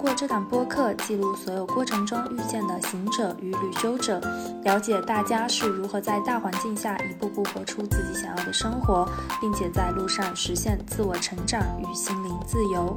[0.00, 4.18] 通过这档播客，记录所有过程中遇见的行者与旅修者，
[4.64, 9.06] 了解大家是如何在大环境下一步步活出自己想要的生活，
[9.42, 12.96] 并且在路上实现自我成长与心灵自由。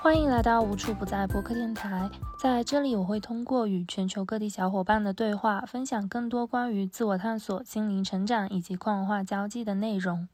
[0.00, 2.08] 欢迎来到无处不在播客电台，
[2.40, 10.26] 在这里我会通过与全球各地小伙伴的对话，分享更多关于自我探索、心灵成长以及跨文化交际的内容。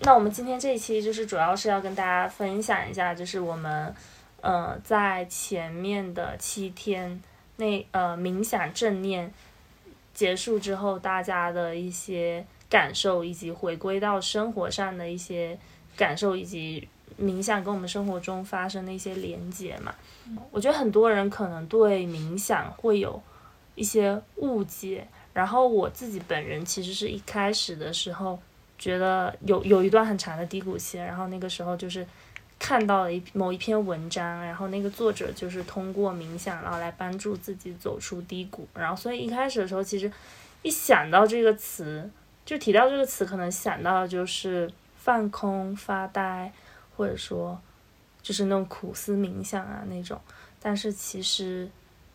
[0.00, 3.94] 那我们今天这一期就是主要是要跟大家分享一下，就是我们。
[4.42, 7.22] 呃，在前面的七天
[7.58, 9.32] 那呃冥想正念
[10.12, 15.56] 结束之后，大家的一些感受，以及回归到生活上的一些
[15.96, 16.88] 感受，以及
[17.20, 19.94] 冥想跟我们生活中发生的一些连接嘛。
[20.50, 23.22] 我觉得很多人可能对冥想会有
[23.76, 28.36] 一些误解，然后我自己本人其实是一开始的时候
[28.76, 32.04] 觉得有有一段很长的低谷期，然后那个时候就是。
[32.62, 38.68] 看到了一某一篇文章，然后那个作者就是通过冥想，然后来帮助自己走出低谷。
[38.72, 40.10] 然后，所以一开始的时候，其实
[40.62, 42.08] 一想到这个词，
[42.46, 46.52] 就提到这个词，可能想到的就是放空、发呆，
[46.96, 47.60] 或者说
[48.22, 50.20] 就是那种苦思冥想啊那种。
[50.60, 51.68] 但是其实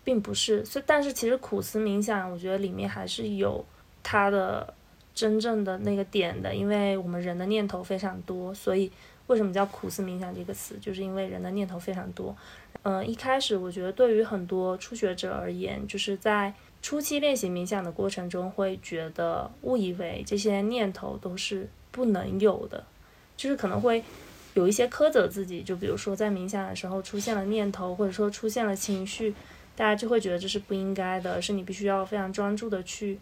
[0.06, 3.66] 并不是，所以但是其实苦思冥想，我觉得里面还是有
[4.02, 4.74] 它的
[5.14, 8.90] 真正的那个点的，因为我们人的念头非常多，所以。
[9.28, 10.78] 为什么叫苦思冥想这个词？
[10.80, 12.36] 就是因为人的念头非常多。
[12.84, 22.86] 嗯，一开始我觉得对于很多初学者而言，就是在初期练习冥想的过程中，会觉得误以为这些念头都是不能有的，
[23.36, 24.02] 就是可能会
[24.54, 25.62] 有一些苛责自己。
[25.62, 29.36] 就比如说在冥想的时候出现了念头，或者说出现了情绪，
[29.76, 33.20] 大家就会觉得这是不应该的，是你必须要非常专注的去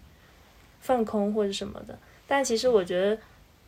[0.81, 1.97] 放空或者什么的。
[2.27, 3.17] 但其实我觉得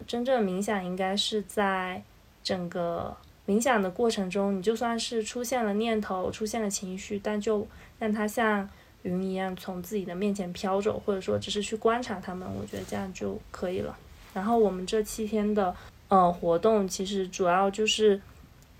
[0.06, 2.04] 真正冥想应该是在。
[2.48, 3.14] 整个
[3.46, 7.68] 冥想的过程中，你就算是出现了念头、出现了情绪，但就
[8.00, 8.70] 让它像
[9.04, 13.94] 云一样从自己的面前飘走，或者说只是去观察它们，我觉得这样就可以了。
[14.34, 15.76] 然后我们这七天的
[16.08, 18.22] 呃活动，其实主要就是，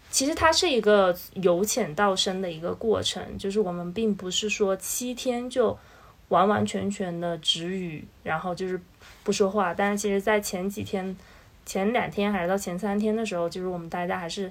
[0.10, 5.78] 其实它是一个由浅到深的一个过程，就是我们并不是说七天就
[6.30, 8.80] 完完全全的止语，然后就是
[9.26, 9.74] 不说话。
[9.74, 11.14] 但是其实，在前几天。
[11.68, 14.50] 前两天还是到前三天的时候，就是我们大家还是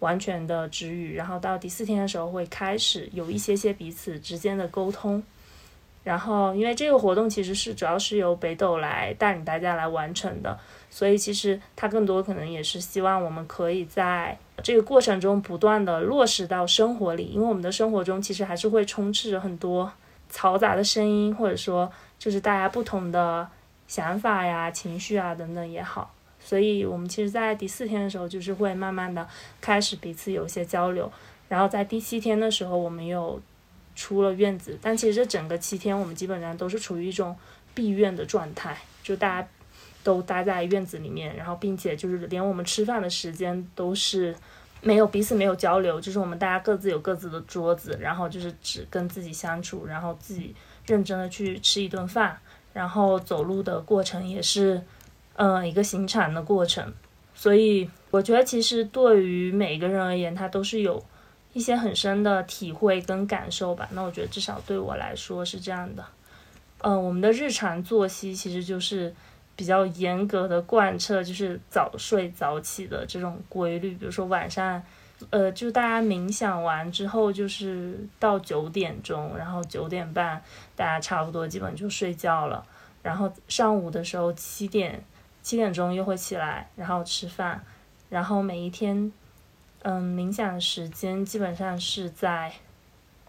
[0.00, 5.22] 完全的止语，然后到第四天的时候会开始有一些些彼此之间的沟通。
[6.02, 10.58] 然后因为这个活动其实是主要是由北斗来带领大家来完成的，
[10.90, 19.92] 所以其实它更多可能也是希望我们可以在这个过程中不断的落实到生活里，因为我们的生活中其实还是会充斥着很多
[20.32, 21.88] 嘈杂的声音，或者说
[22.18, 23.46] 就是大家不同的
[23.86, 26.10] 想法呀、情绪啊等等也好。
[26.48, 29.28] 所以，我们其实，在第四天的时候，就是会慢慢的
[29.60, 31.12] 开始彼此有一些交流。
[31.46, 33.38] 然后，在第七天的时候，我们又
[33.94, 34.78] 出了院子。
[34.80, 37.36] 但其实这整个七天，我们基本上都是处于一种
[37.74, 39.48] 闭院的状态，就大家
[40.02, 44.34] 都待在院子里面，然后并且就是连我们吃饭的时间都是
[44.80, 50.54] 没有彼此没有交流，就是我们大家各自有各自的桌子，然后就是只跟自己相处，然后自己
[50.86, 52.38] 认真的去吃一顿饭，
[52.72, 54.82] 然后走路的过程也是。
[55.40, 56.92] 嗯，一个行产的过程，
[57.32, 61.00] 所以我觉得其实对于每个人而言，他都是有
[61.52, 63.88] 一些很深的体会跟感受吧。
[63.92, 66.04] 那我觉得至少对我来说是这样的。
[66.78, 69.14] 嗯，我们的日常作息其实就是
[69.54, 73.94] 比较严格的贯彻，就是早睡早起的这种规律。
[73.94, 74.82] 比如说晚上，
[75.30, 80.42] 呃，就大家冥想完之后，就是到九点钟，然后九点半
[80.74, 82.66] 大家差不多基本就睡觉了。
[83.04, 85.00] 然后上午的时候七点。
[85.48, 87.64] 七点钟又会起来，然后吃饭，
[88.10, 89.10] 然后每一天，
[89.80, 92.52] 嗯，冥想的时间基本上是在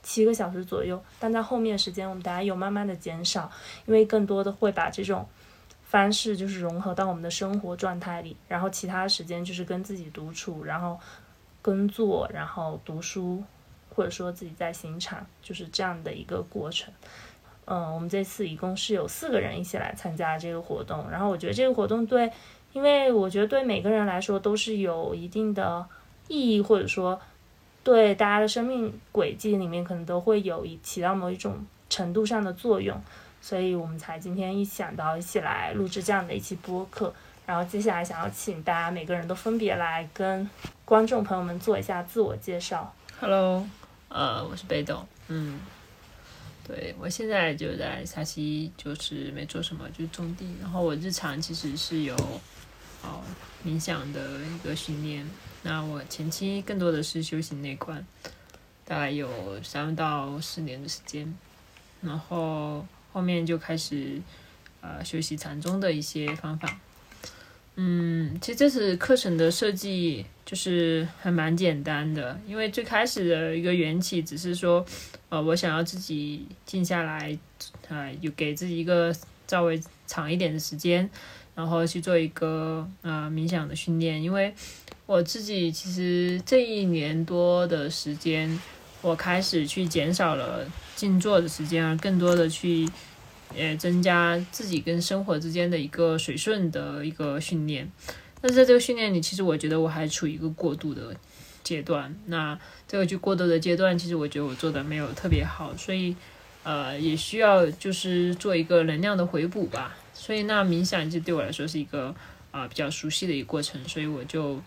[0.03, 3.49] 七个小时左右，但在后面时间我们大家有慢慢的减少，
[3.85, 5.25] 因为更多的会把这种
[5.85, 10.99] 方式就是融合到我们的生活状态里，然后其他时间就是跟自己独处，然后
[11.61, 13.41] 工作，然后读书，
[13.95, 16.93] 或者说自己在行场，就是这样的一个过程。
[17.71, 22.31] 嗯，我们这次一共是有四个人一起来参加这个活动，然后我觉得这个活动对，
[22.73, 25.85] 因为我觉得对每个人来说都是有一定的
[26.27, 27.21] 意义，或者说
[27.83, 32.99] 对大家的生命轨迹里面可能都会有一起到某一种程度上的作用，
[33.39, 37.13] 所以我们才今天一想到一起来录制这样的一期播客。
[37.45, 40.47] 然后接下来想要请大家每个人都分别来跟
[40.85, 42.93] 观众朋友们做一下自我介绍。
[43.19, 43.67] Hello，
[44.07, 45.59] 呃，我是北斗，嗯，
[46.69, 50.45] 对我现在就在沙溪，就是没做什么，就种地。
[50.61, 52.15] 然后我日常其实是有
[53.01, 53.23] 哦
[53.65, 55.27] 冥想的一个训练。
[55.63, 58.05] 那我前期更多的是修行内观，
[58.85, 61.35] 大概有三到四年的时间。
[62.01, 64.21] 然后后面就开始
[64.81, 66.79] 呃学习禅宗的一些方法。
[67.77, 74.85] 嗯，其实这次课程的设计就是还蛮简单的，因为最开始的一个缘起只是说，
[75.29, 77.37] 呃，我想要自己静下来，
[77.87, 79.15] 啊，有给自己一个
[79.47, 81.09] 稍微长一点的时间，
[81.55, 84.21] 然后去做一个啊冥想的训练。
[84.21, 84.53] 因为
[85.05, 88.59] 我自己其实这一年多的时间，
[89.01, 92.89] 我开始去减少了静坐的时间，而更多的去。
[93.57, 97.91] 呃增加自己跟生活之间的一个水顺的一个训练，
[98.39, 101.15] 但是在这个训练里，其实我觉得我还处于一个过渡的
[101.69, 102.15] 阶段。
[102.25, 102.57] 那
[102.87, 106.15] 这个就过渡的阶段，其实我觉得我做的没有特别好，所以
[106.63, 109.95] 呃也需要就是做一个能量的回补吧。
[110.15, 112.15] 所以那冥想就对我来说是一个
[112.49, 114.59] 啊比较熟悉的一个过程，所以我就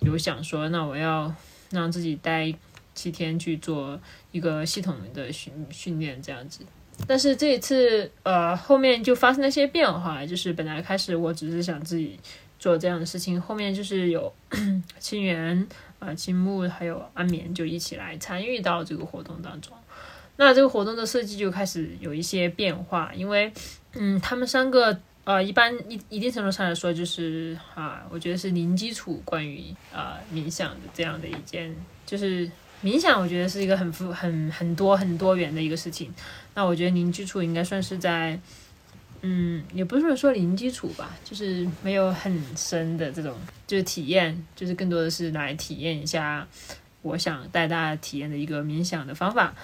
[0.00, 1.34] 有想说，那我要
[1.70, 2.54] 让自己待
[2.94, 4.00] 七天去做
[4.32, 6.60] 一个系统的训训练，这样子。
[7.06, 10.26] 但是这一次，呃，后面就发生了一些变化。
[10.26, 12.18] 就是本来开始我只是想自己
[12.58, 14.34] 做这样的事情，后面就是有
[14.98, 15.64] 清源、
[15.98, 19.72] 啊青木还有安眠就一起来参与到这个活动当中。
[20.36, 23.52] 那这个活动的设计就开始有一些变化，因为，
[23.94, 31.74] 嗯，他们三个，呃，一般一一定程度上来说，就是啊，我觉得是零基础关于啊冥想的这样的一件，
[32.06, 32.48] 就是
[32.84, 36.14] 冥想，我觉得是一个很复、很很多、很多元的一个事情。
[36.54, 38.38] 那我觉得零基础应该算是在，
[39.22, 43.34] 嗯，也不是说零基础吧，就是没有很深的这种，
[43.66, 46.46] 就是体验，就是更多的是来体验一下，
[47.02, 49.54] 我想带大家体验的一个冥想的方法。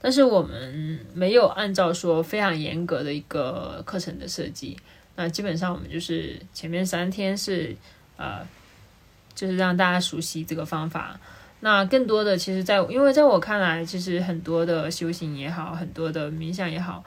[0.00, 4.76] 但是我们没有按照说非常严格的一个课程的设计，
[5.16, 7.74] 那基本上我们就是前面三天是
[8.16, 8.46] 呃，
[9.34, 11.18] 就是让大家熟悉这个方法。
[11.60, 17.02] 那更多的，其实，在因为在我看来，其实很多的修行也好，很多的冥想也好，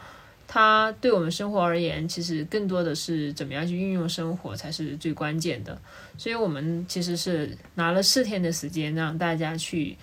[0.48, 5.78] 它对我们生活而言，其实更多的是怎么样去运用生活才是最关键的。
[6.18, 9.98] 所以，我们其实是拿了四天的时间，让大家去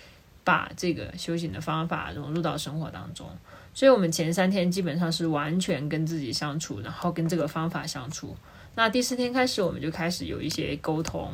[0.45, 3.27] 把这个修行的方法融入到生活当中。
[3.73, 8.37] 所以，我们前三天基本上是完全跟自己相处，然后跟这个方法相处。
[8.77, 11.33] 那第四天开始，我们就开始有一些沟通，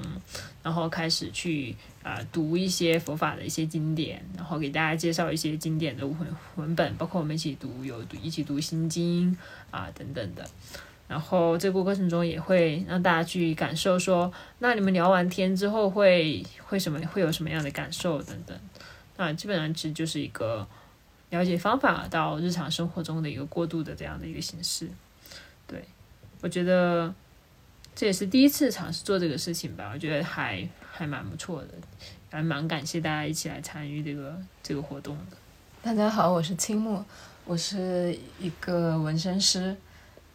[0.63, 9.35] 然后开始去啊读一些佛法的一些经典，然后给大家介绍一些经典的文文本，包括我们一起读有读一起读心经
[9.71, 10.47] 啊等等的。
[11.09, 18.55] 然后这个过程中也会让大家去感受说，那你们聊完天之后会会什么会有什么样的感受等等。
[19.17, 20.69] 那基本上其实就是一个
[21.31, 24.91] 了解方法到日常生活中的一个过渡的这样的一个形式。
[25.67, 25.83] 对
[26.43, 27.15] 我觉得。
[28.01, 31.69] 这也是第一次尝试做这个事情吧，我觉得还还蛮不错的，
[32.31, 35.37] 还蛮感谢大家一起来参与这个这个活动的。
[35.83, 37.05] 大家好，我是青木，
[37.45, 39.77] 我是一个纹身师，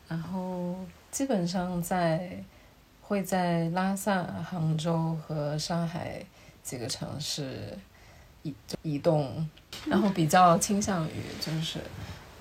[0.07, 0.75] 然后
[1.09, 2.37] 基本上在
[3.01, 6.23] 会在拉萨、杭州和上海
[6.61, 7.75] 几个城市
[8.43, 9.49] 移移动，
[9.87, 11.79] 然后比较倾向于就是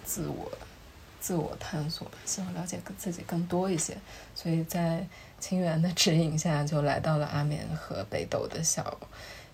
[0.05, 0.53] 自我。
[1.25, 3.97] 自我探索，希望了解自己更多一些，
[4.35, 5.03] 所以在
[5.41, 8.99] 清源的指引下，就来到了阿眠和北斗的小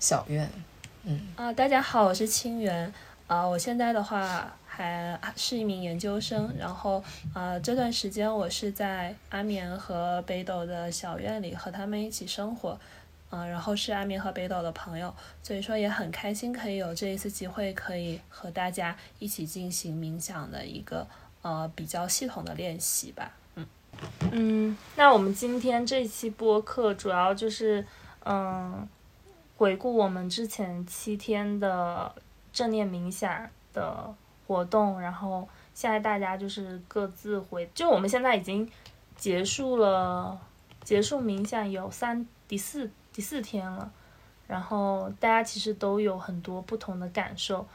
[0.01, 0.51] 小院。
[1.05, 2.93] 嗯啊，大家好，我是清源
[3.29, 7.01] 啊，我现在的话还是一名研究生，然后
[7.33, 12.77] 啊这段时间我是在阿眠和北斗的小院里和他们一起生活，
[13.31, 21.07] 啊，然后是阿眠和北斗的朋友，所以说也很开心可以有这一次机会可以和大家一起进行冥想的一个。
[21.43, 23.33] 呃，比较系统的练习吧。
[23.55, 23.67] 嗯
[24.33, 27.85] 嗯，那我们今天这期播客主要就是
[28.25, 28.89] 嗯，
[29.57, 32.15] 回顾我们之前七天的
[32.53, 34.15] 正念冥想的
[34.47, 38.71] 活动，然后现在大家就是各自回，就我们现在已经
[39.17, 40.39] 结束了，
[40.83, 43.91] 结束冥想有三第四第四天了，
[44.47, 47.67] 然后大家其实都有很多不同的感受。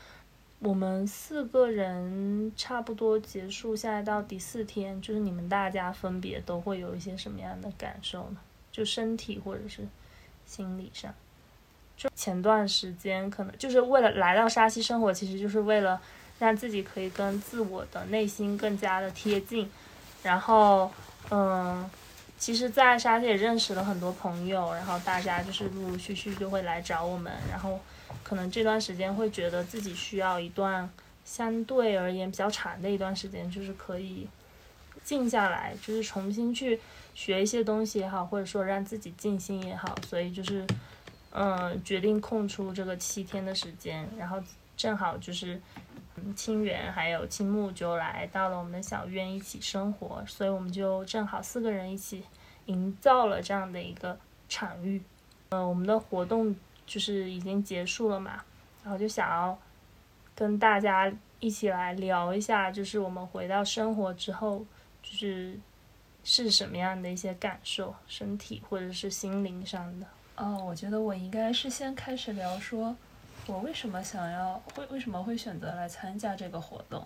[0.65, 8.38] 我们四个人差不多结束，现在到第四天，就是你们大家分别都会有一些什么样的感受呢？
[8.72, 9.88] 就身体或者是
[10.48, 11.13] 心理上。
[11.95, 16.01] 就前段时间可能就是为了来到沙溪生活，其实就是为了
[16.39, 19.69] 让自己可以跟自我的内心更加的贴近。
[20.24, 20.91] 然后，
[21.29, 21.88] 嗯，
[22.39, 27.79] 其实，在沙溪也认识了很多朋友，然后大家就是陆陆续续就会来找我们，然后
[28.24, 30.89] 可能这段时间会觉得自己需要一段
[31.24, 34.27] 相对而言比较长的一段时间，就是可以
[35.03, 36.79] 静下来，就是重新去
[37.13, 40.65] 学一些东西也好，或者说让自己静心也好，所以就是。
[41.38, 44.41] 嗯，决定空出这个七天的时间，然后
[44.77, 45.62] 正好就是，
[46.15, 52.24] 嗯，清源还有青木就来到了我们的小院一起生活，所以我们就正好四个人一起
[52.67, 55.01] 营造了这样的一个场域。
[55.50, 56.55] 呃，我们的活动
[56.86, 58.44] 就是已经结束了嘛，
[58.84, 59.58] 然后就想要
[60.36, 64.65] 跟大家一起来聊一下，就是我们回到生活之后，
[65.04, 65.58] 就是
[66.24, 70.08] 是什么样的一些感受，身体或者是心灵上的。
[70.38, 72.96] 哦，我觉得我应该是先开始聊说，
[73.48, 77.06] 我为什么想要会为什么会选择来参加这个活动。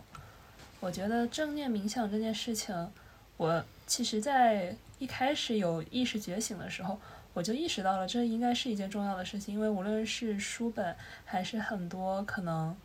[0.79, 2.91] 我觉得正念冥想这件事情，
[3.37, 6.99] 我其实在一开始有意识觉醒的时候，
[7.33, 10.95] 我就意识到了这应该是一件重要的事情，因为无论是书本
[11.25, 12.75] 还是很多可能，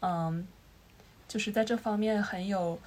[0.00, 0.46] 嗯，
[1.28, 2.78] 就是在这方面很有。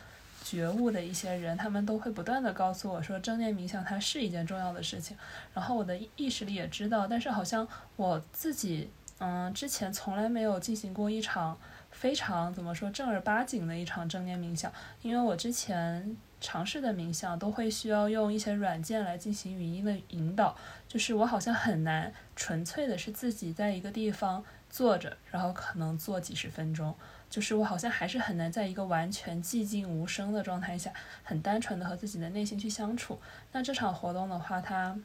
[0.45, 5.15] 觉悟的一些人，他们都会不断的告诉我说，正念冥想它是一件重要的事情。
[5.53, 7.65] 然后我的意识里也知道，但是好像
[7.95, 8.89] 我自己，
[9.19, 11.57] 嗯，之前从来没有进行过一场
[11.91, 14.69] 非常怎么说正儿八经的一场正念冥想，
[15.01, 20.53] 因为我之前尝试的冥想都会需要用一些软件来进行语音的引导，
[20.93, 26.93] 就是我好像很难纯粹的是自己在一个地方坐着，然后可能坐几十分钟。
[27.31, 33.19] 就是我好像还是很难在一个完全寂静无声的状态下，很单纯的和自己的内心去相处。
[33.53, 34.95] 那这场活动的话，它，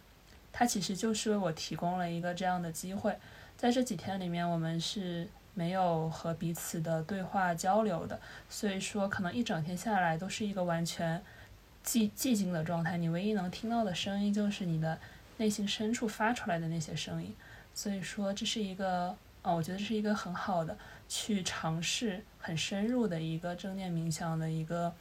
[0.52, 3.16] 它其实就是为我提供了一个这样的机会。
[3.56, 11.22] 在这几天里面，我们是没有和彼此的对话交流的，所以说可能一整天下来都是一个完全
[11.82, 12.98] 寂寂静的状态。
[12.98, 14.98] 你唯一能听到的声音就是你的
[15.38, 17.34] 内心深处发出来的那些声音。
[17.72, 20.76] 所以说这是一个，哦，我觉得这是一个很好的。
[21.08, 24.92] 去尝试很深入的一个正念冥想的一个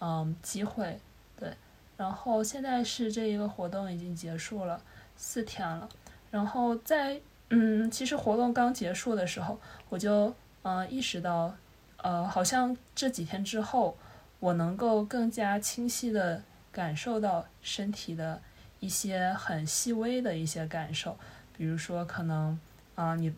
[0.00, 1.00] 嗯机会，
[1.40, 1.50] 对。
[1.96, 4.78] 然后现在是这一个活动已经结束了
[5.16, 5.88] 四天了，
[6.30, 11.56] 然后在嗯，其实活动刚结束的时候，我就嗯意识到，
[12.02, 13.96] 呃，好像这几天之后，
[14.40, 18.42] 我能够更加清晰的感受到身体的
[18.86, 21.18] 一些很细微的一些感受，
[21.56, 22.58] 比如说可能
[22.94, 23.32] 啊你。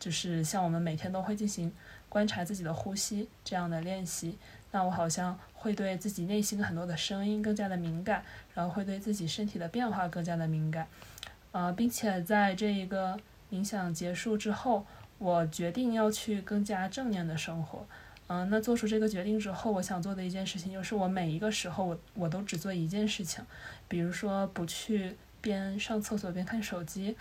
[0.00, 1.72] 就是像我们每天都会进行
[2.08, 4.38] 观察自己的呼吸这样的练习，
[4.70, 8.22] 那我好像会对自己内心很多的声音更加的敏感，
[8.54, 10.86] 然后会对自己身体的变化更加的敏感，
[11.50, 13.18] 呃，并且在这一个
[13.50, 14.86] 冥想结束之后，
[15.18, 17.84] 我决定要去更加正念的生活，
[18.28, 23.44] 嗯，那做出这个决定之后，我想做的一件事情就是我每一个时候我我都只做一件事情，
[23.88, 27.16] 比如说不去边上厕所边看手机。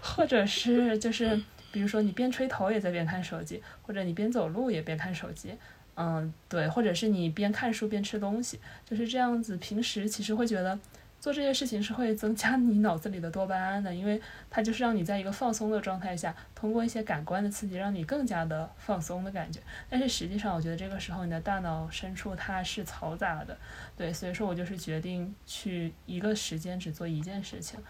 [0.00, 1.42] 或者是就是，
[1.72, 5.54] 比如说你边吹头也在边看手机，或者你边走路也边看手机，
[5.96, 9.56] 嗯，对，或者是你边看书边吃东西，就是这样子。
[9.56, 10.78] 平时其实会觉得
[11.20, 19.60] 做这些事情是会增加你脑子里的多巴胺的，因为它就是让你在一个放松的状态下，通过一些感官的刺激，让你更加的放松的感觉。
[19.90, 23.56] 但是实际上，我觉得这个时候你的大脑深处它是嘈杂的，
[23.96, 27.80] 对，所以说我就是决定去一个时间只做一件事情。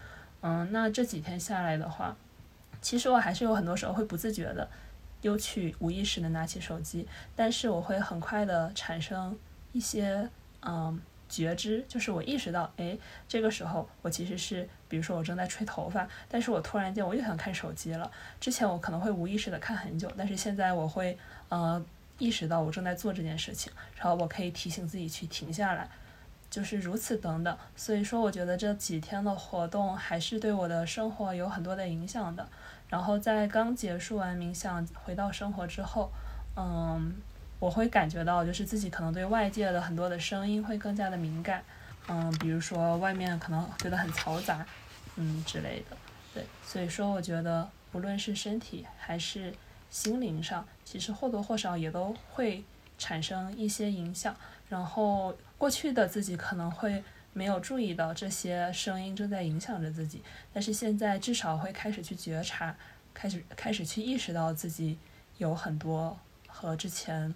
[0.41, 2.15] 嗯，那这几天下来的话，
[2.81, 4.67] 其实我还是有很多时候会不自觉的，
[5.21, 9.37] 又去无意识的拿起手机，但是我会很快的产生
[9.73, 10.27] 一些
[10.61, 18.09] 嗯觉知，就是我意识到，哎，这个时候我其实是，比如说我正在吹头发，但是我突然间我又想看手机了。
[18.39, 21.17] 之前我可能会无意识的看很久，但是现在我会
[21.49, 21.83] 呃
[22.17, 25.89] 意识到我正在做这件事情，然后我可以提醒自己去停下来。
[26.49, 32.47] 就是如此等等，所以说我觉得这几天的活动还是对我的生活有很多的影响的。
[32.87, 36.09] 然后在刚结束完冥想回到生活之后，
[36.55, 37.13] 嗯，
[37.59, 41.63] 我会感觉到就是自己可能对外界的很多的声音会更加的敏感，
[42.07, 44.65] 嗯，比如说外面可能觉得很嘈杂，
[45.15, 45.97] 嗯之类的。
[46.33, 49.53] 对，所以说我觉得不论是身体还是
[49.89, 52.63] 心灵上，其实或多或少也都会
[52.97, 54.35] 产生一些影响。
[54.69, 60.21] 然后过去的自己可能会没有注意到这些声音正在影响着自己，
[60.53, 62.75] 但是现在至少会开始去觉察，
[63.13, 64.97] 开始开始去意识到自己
[65.37, 67.33] 有很多和之前，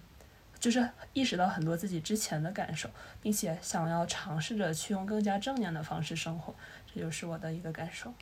[0.62, 2.88] 就是意识到很多自己之前的感受，
[3.20, 6.54] 并且想要尝试着去用更加正念的方式生活，
[6.94, 8.14] 这就是我的一个感受。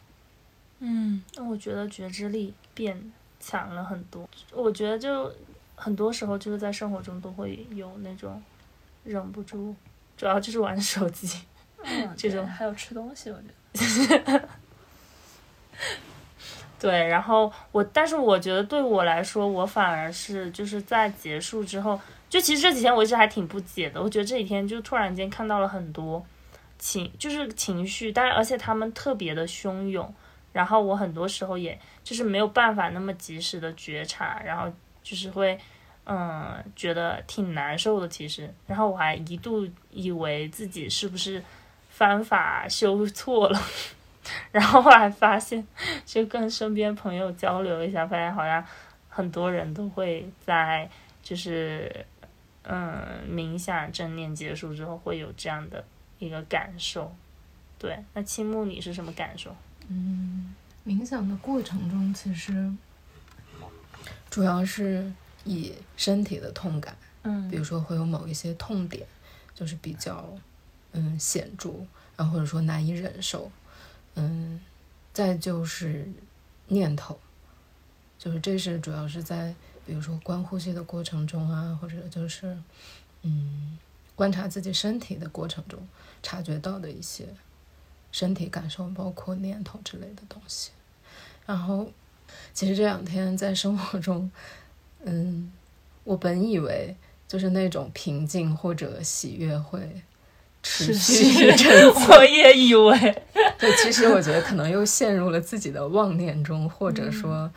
[0.78, 4.26] 嗯，那我觉得觉知力变强了很多。
[4.52, 5.30] 我觉得就
[5.76, 8.42] 很多时候就是在生活中都会有那种
[9.04, 9.74] 忍不住，
[10.16, 11.42] 主要就是玩手机。
[11.84, 13.36] 嗯， 这种还有吃东西，我
[13.74, 14.48] 觉得。
[16.80, 22.00] 对，然后我，但是我觉得对我来说，我反而是就是在结束之后，
[22.30, 24.00] 就其实这几天我一直还挺不解的。
[24.00, 26.24] 我觉得这几天就突然间看到了很多
[26.78, 30.14] 情，就是情绪，但是而且他们特别的汹涌，
[30.52, 34.72] 然后我很多时候也就是没有办法那么及时的觉察，然后
[35.02, 35.58] 就是会
[36.04, 38.08] 嗯觉得挺难受的。
[38.08, 41.42] 其实，然后我还一度以为自己是不是
[41.90, 43.60] 方法修错了。
[44.52, 45.66] 然后后来发现，
[46.04, 48.64] 就跟身边朋友交流一下，发现好像
[49.08, 50.88] 很多人都会在
[51.22, 51.90] 就是
[52.62, 55.84] 嗯冥想正念结束之后会有这样的
[56.18, 57.14] 一个感受。
[57.78, 59.56] 对，那青木你是什么感受？
[59.88, 60.54] 嗯，
[60.86, 62.70] 冥想的过程中，其实
[64.28, 65.10] 主要是
[65.44, 69.06] 以身体的痛感，嗯比如说会有某一些痛点，
[69.54, 70.32] 就是比较
[70.92, 71.70] 嗯显著，
[72.16, 73.50] 然后或者说难以忍受，
[74.14, 74.60] 嗯，
[75.12, 76.06] 再就是
[76.68, 77.18] 念头，
[78.18, 79.54] 就是这是主要是在
[79.86, 82.56] 比如说观呼吸的过程中啊，或者就是
[83.22, 83.78] 嗯
[84.14, 85.78] 观察自己身体的过程中
[86.22, 87.24] 察觉到的一些
[88.12, 90.70] 身体感受，包括念头之类的东西。
[91.46, 91.90] 然后，
[92.52, 94.30] 其实这两天在生活中，
[95.04, 95.50] 嗯，
[96.04, 96.94] 我本以为
[97.26, 100.02] 就是那种平静或者喜悦会
[100.62, 103.22] 持续我也以为，
[103.58, 107.50] 对，其实我觉得可能又陷入了自己的妄念中，或者说，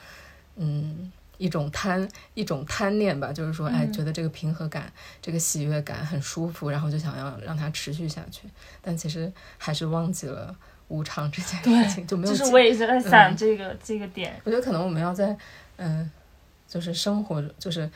[0.56, 1.12] 嗯，
[1.44, 4.90] 一种贪一种贪念吧，就是说，哎，嗯觉得这个平和感、
[5.22, 8.44] 这个喜悦感很舒服，然后就想要让它持续下去，
[8.82, 10.56] 但其实还是忘记了
[10.88, 14.40] 无常这件事情，就没有就是我也一直在想嗯这个、这个点。
[14.46, 15.36] 我觉得可能我们要在
[15.76, 16.10] 嗯，
[16.66, 17.90] 就是生活就是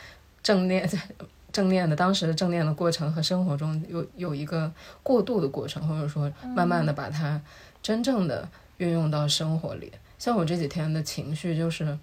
[0.44, 0.90] 正念
[1.54, 4.70] 正念的当时的正念的过程和生活中有有一个
[5.02, 7.42] 过渡的过程，或者说慢慢的把它
[7.82, 9.90] 真正的运用到生活里。
[10.20, 11.98] 像我这几天的情绪就是，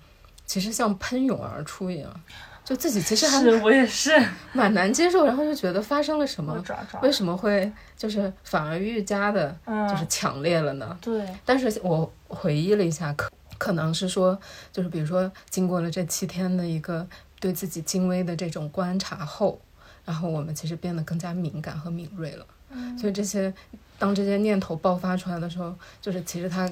[0.47, 2.21] 其实像喷涌而出一样，
[2.65, 4.11] 就自己其实还是我也是，
[4.53, 7.01] 蛮难接受，然后就觉得发生了什么，抓抓。
[7.01, 10.97] 为什么会就是反而愈加的嗯，就是强烈了呢？
[11.01, 14.39] 对，但是我回忆了一下，可可能是说，
[14.73, 17.07] 就是比如说，经过了这七天的一个
[17.41, 19.61] 对自己精微的这种观察后，
[20.05, 22.47] 然后我们其实变得更加敏感和敏锐了。
[22.71, 23.53] 嗯所以这些，
[23.99, 26.69] 当这些念头爆发出来的时候，就是其实它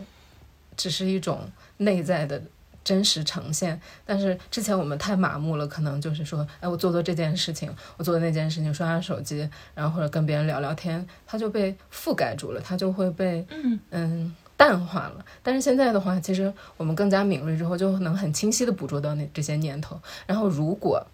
[0.77, 2.43] 只是一种内在的。
[2.85, 15.25] 真实呈现，但是之前我们太麻木了，可能就是说，哎，我做做这件事情，我做那件事情，刷刷手机，然后或者跟别人聊聊天，它就被覆盖住了，它就会被嗯嗯淡化了。
[15.43, 20.01] 但是现在的话，其实我们更加敏锐之后，就能很清晰的捕捉到那这些念头。
[20.27, 21.05] 然后如果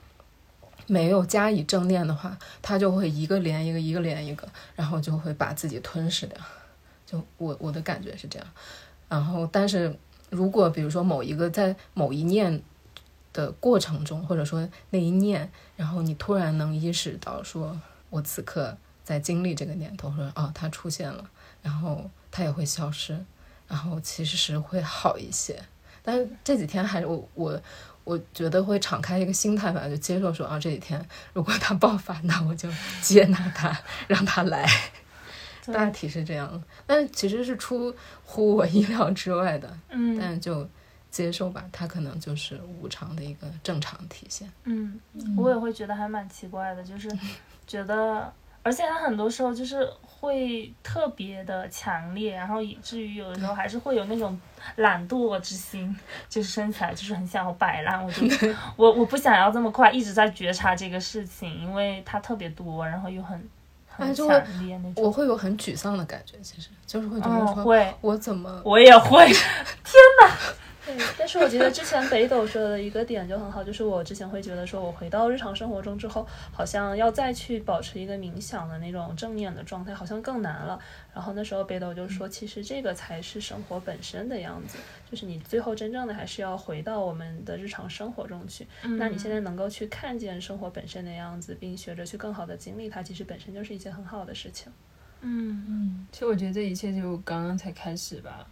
[0.87, 6.39] 没有加以正念的话，它就会一个连一个，一个连一个，然后就会把自己吞噬掉。
[7.05, 8.49] 就我我的感觉是这样。
[9.09, 9.95] 然后，但是
[10.31, 12.63] 如果比如说某一个在某一念
[13.33, 17.79] 的过程中，或者说那一念，然后你突然能意识到说，
[18.11, 21.25] 我此刻在经历这个念头，说哦，它出现了，
[21.63, 23.19] 然后它也会消失，
[23.67, 25.63] 然后其实是会好一些。
[26.03, 27.61] 但是这几天还是我我
[28.05, 32.69] 我觉得会敞开一个心态吧，就接受说啊，这几天如果它爆发，那我就
[33.03, 34.67] 接纳它，让它来。
[35.73, 35.75] 对。
[35.75, 40.19] 大体是这样，但其实是出乎我意料之外的，嗯。
[40.19, 40.69] 但就
[41.11, 44.51] 接受吧，它可能就是无常的一个正常体现。
[44.65, 45.01] 嗯，
[45.37, 47.09] 我也会觉得还蛮奇怪的，就是
[47.67, 54.39] 觉得，而且它很多时候就是会特别的强烈，然后以至于有的时候还是会有那种
[54.77, 55.97] 懒惰之心，
[56.29, 58.27] 就是生起来就是很想要摆烂，我就
[58.77, 63.49] 我我不想要这么快一直在觉察这个事情，因为它特别多，然后又很
[63.99, 65.05] 很哎就强会烈那种。
[65.05, 69.27] 我会有很沮丧的感觉，其实就是会觉嗯，得说，会，我怎么我也会。
[70.89, 80.81] 对，但是我觉得之前北斗说的一个点就很好，就是我之前会觉得说，我回到日常生活中之后，好像要再去保持一个冥想的那种正念的状态，好像更难了。
[81.13, 84.79] 然后那时候北斗就说，其实这个才是生活本身的样子，
[85.11, 88.67] 就是你最后真正的还是要回到我们的日常生活中去。
[88.83, 94.73] 那你现在能够去看见生活本身的样子，并学着去更好的经历它，其实本身就是一件很好的事情。
[95.21, 98.47] 嗯嗯其实我觉得这一切就刚刚才开始吧，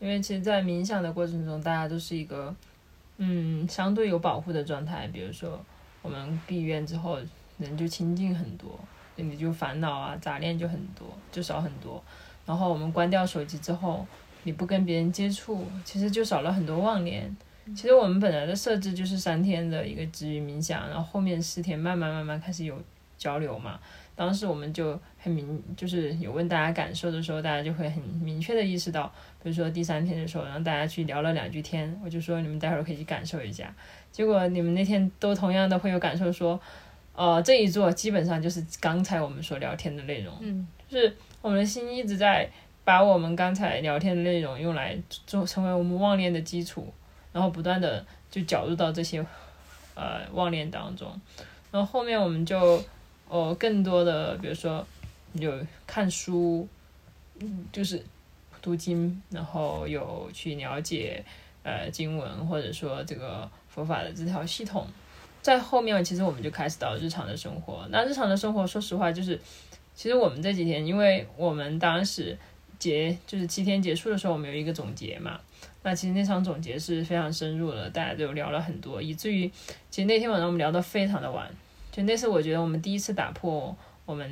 [0.00, 2.54] 因为其实，在冥想的过程中，大家都是一个
[3.18, 5.06] 嗯相对有保护的状态。
[5.08, 5.62] 比如说，
[6.00, 7.18] 我们闭院之后，
[7.58, 8.80] 人就清静很多，
[9.16, 12.02] 你就烦恼啊、杂念就很多，就少很多。
[12.46, 14.06] 然后我们关掉手机之后，
[14.44, 17.36] 你不跟别人接触，其实就少了很多妄念。
[17.76, 22.74] 其实我们本来的设置就是三天的一个止语冥想，然后后面四天慢慢慢慢开始有
[23.18, 23.78] 交流嘛。
[24.20, 29.10] 当时我们就很明，就是有问大家感受的时候，大家就会很明确的意识到，
[29.42, 33.74] 比如说第三天的时候，然后大家去聊了两句天，我就说你们待会儿可以去感受一下。
[34.12, 36.60] 结果你们那天都同样的会有感受，说，
[37.14, 42.46] 呃，这一座基本上就是刚才我们所聊天的内容，嗯，就是我们的心一直在
[42.84, 44.94] 把我们刚才聊天的内容用来
[45.26, 46.92] 做成为我们妄念的基础，
[47.32, 49.24] 然后不断的就搅入到这些
[49.94, 51.08] 呃妄念当中，
[51.70, 52.84] 然后后面我们就
[53.30, 54.86] 呃更多的比如说
[55.32, 55.50] 有
[55.86, 56.68] 看书，
[57.38, 58.04] 嗯，就是
[58.60, 61.24] 读经，然后有去了解
[61.62, 64.86] 呃经文或者说这个佛法的这条系统。
[65.40, 67.86] 在后面，其实我们就开始到日常的生活。
[67.90, 69.40] 那日常的生活，说实话，就是
[69.94, 72.36] 其实我们这几天，因为我们当时
[72.78, 75.40] 结就是七天结束的时候，我们有一个总结嘛。
[75.82, 79.48] 那其实那场总结是非常深入的，大家都聊了很多，以至于
[79.90, 81.50] 其实那天晚上我们聊得非常的晚。
[81.90, 83.76] 就那是，我觉得我们第一次打破
[84.06, 84.30] 我们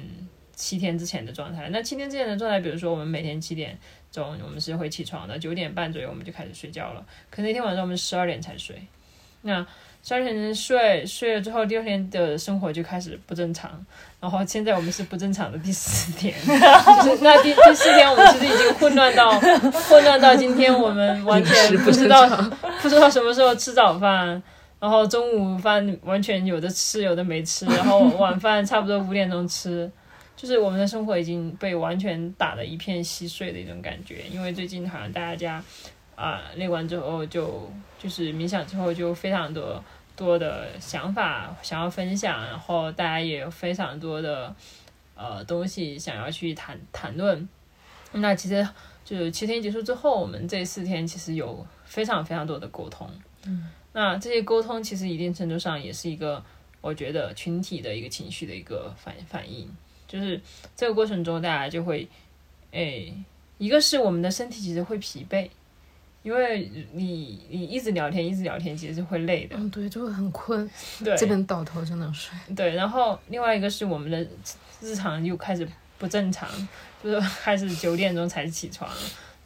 [0.55, 1.68] 七天之前的状态。
[1.71, 3.79] 那七天之前的状态，比如说我们每天七点
[4.11, 7.05] 钟我们是会起床的，九点半左右我们就开始睡觉了。
[7.31, 8.81] 可那天晚上我们十二点才睡。
[9.42, 9.64] 那
[10.03, 13.85] 十二点睡睡了之后，第二天的生活就开始不正常。
[14.21, 16.35] 然后现在我们是不正常的第四天，
[17.05, 22.27] 就是那第第四天我们其实已经混乱到混乱到今天我们完全不知道
[22.83, 24.42] 不知道什么时候吃早饭，
[24.80, 29.90] 然后中午饭完全有的吃有的没吃，然后晚饭差不多五点钟吃，
[30.36, 34.24] 就是我们的生活已经被完全打得一片稀碎的一种感觉。
[34.30, 35.62] 因为最近好像大家
[36.14, 39.82] 啊练完之后就就是冥想之后就非常多。
[40.18, 44.52] 多的想法想要分享，然后大家也有非常多的
[45.14, 47.48] 呃东西想要去谈谈论。
[48.10, 48.68] 那其实
[49.04, 53.08] 就是七天结束之后，我们这四天其实有非常非常多的沟通。
[53.46, 56.40] 嗯，那这些沟通其实一定程度上也是一个
[56.80, 59.68] 我觉得群体的一个情绪的一个反反应，
[60.06, 60.40] 就是
[60.76, 62.06] 这个过程中大家就会，
[62.70, 63.12] 哎，
[63.58, 65.50] 一个是我们的身体其实会疲惫。
[66.22, 69.56] 因为你你一直聊天一直聊天，其实是会累的。
[69.56, 70.68] 嗯，对，就会很困。
[71.02, 72.37] 对，这边倒头就能睡。
[72.54, 74.24] 对，然后另外一个是我们的
[74.80, 76.48] 日常又开始不正常，
[77.02, 78.88] 就是 开始九点钟才起床，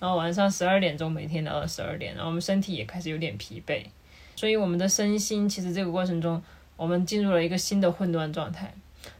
[0.00, 3.84] 然后晚上十二点钟每天聊到十二点，然后我们身体也开始有点疲惫，
[4.34, 6.42] 所以我们的身心其实这个过程中，
[6.76, 8.74] 我们进入了一个新的混乱状态。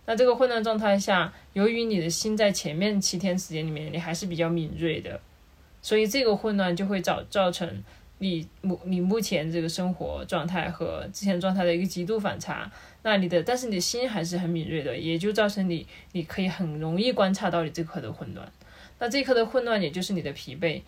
[0.06, 5.20] 那这个混乱状态下，由于你的心在前面七天时间里面，你还是比较敏锐的。
[5.80, 7.82] 所以这个混乱就会造造成
[8.18, 12.70] 你目你目前这个生活状态和之前状态的一个极度反差。
[13.02, 18.50] 那你的但是你的心还是很敏锐的，也就造成你你可以很容易观察到你这颗的混乱。
[19.00, 20.80] 那这颗的混乱也就是你的疲惫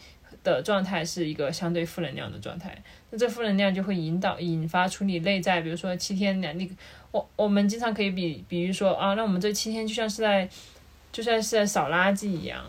[0.45, 2.81] 的状态是一个相对负能量的状态。
[3.11, 6.73] 那这负能量就会引导引发出你内在，比如说七天两那个
[7.11, 10.49] 我我们经常可以比比如说啊，那我们这七天就像是在
[11.11, 12.63] 就像是在扫垃圾一样。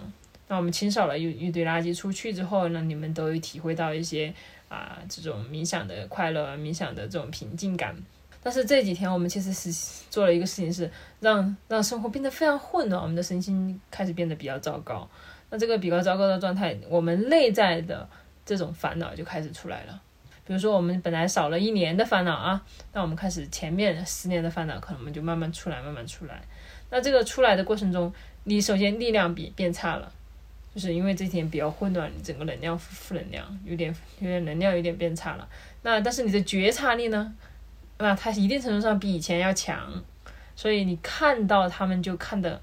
[0.47, 4.31] 那我们清扫了一一堆垃圾出去之后呢，你们都会体会到一些
[4.69, 7.95] 啊这种冥想的快乐、冥想的这种平静感。
[8.43, 9.71] 但是这几天我们其实是
[10.11, 10.87] 做了一个事情，是
[11.19, 15.09] 让让生活变得非常混乱，我们的身心开始变得比较糟糕。
[15.57, 18.07] 这个比较糟糕的状态，我们内在的
[18.45, 20.01] 这种烦恼就开始出来了。
[20.45, 22.61] 比如说我们本来少了一年的烦恼啊，
[22.93, 26.41] 那我们开始前面十年的烦恼，可能我们就慢慢出来，慢慢出来。
[26.89, 28.13] 那这个出来的过程中，
[28.43, 30.11] 你首先力量比变差了。
[30.73, 35.47] 就是因为这几天比较混乱，你整个能量负能量有点有点能量有点变差了。
[35.83, 37.33] 那但是你的觉察力呢？
[37.97, 40.03] 那它一定程度上比以前要强，
[40.53, 42.61] 所以你看到他们就看的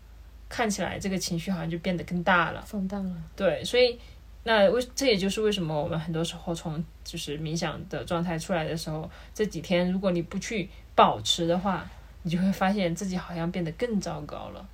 [0.52, 3.16] 看起来这个情绪好像就变得更大了，放大了。
[3.34, 3.98] 对，所以
[4.44, 11.88] 那为这也就是为什么我们很多时候从就是冥想的状态出来的时候，这几天如果你不去保持的话，
[12.22, 14.68] 你就会发现自己好像变得更糟糕了。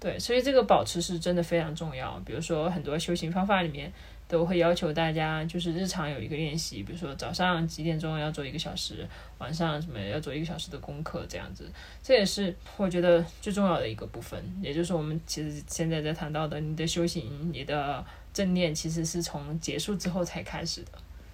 [0.00, 2.18] 对，所以这个保持是真的非常重要。
[2.24, 3.92] 比如说，很多修行方法里面
[4.28, 9.06] 都会要求大家，就是日常有一个练习，比如说早上几点钟要做一个小时，
[9.38, 11.70] 晚上什么要做一个小时的功课，这样子。
[12.02, 20.92] 这也是我觉得最重要的一个部分，也就是我们其实现在在谈到的，你的修行、你的正念，其实是从结束之后才开始的，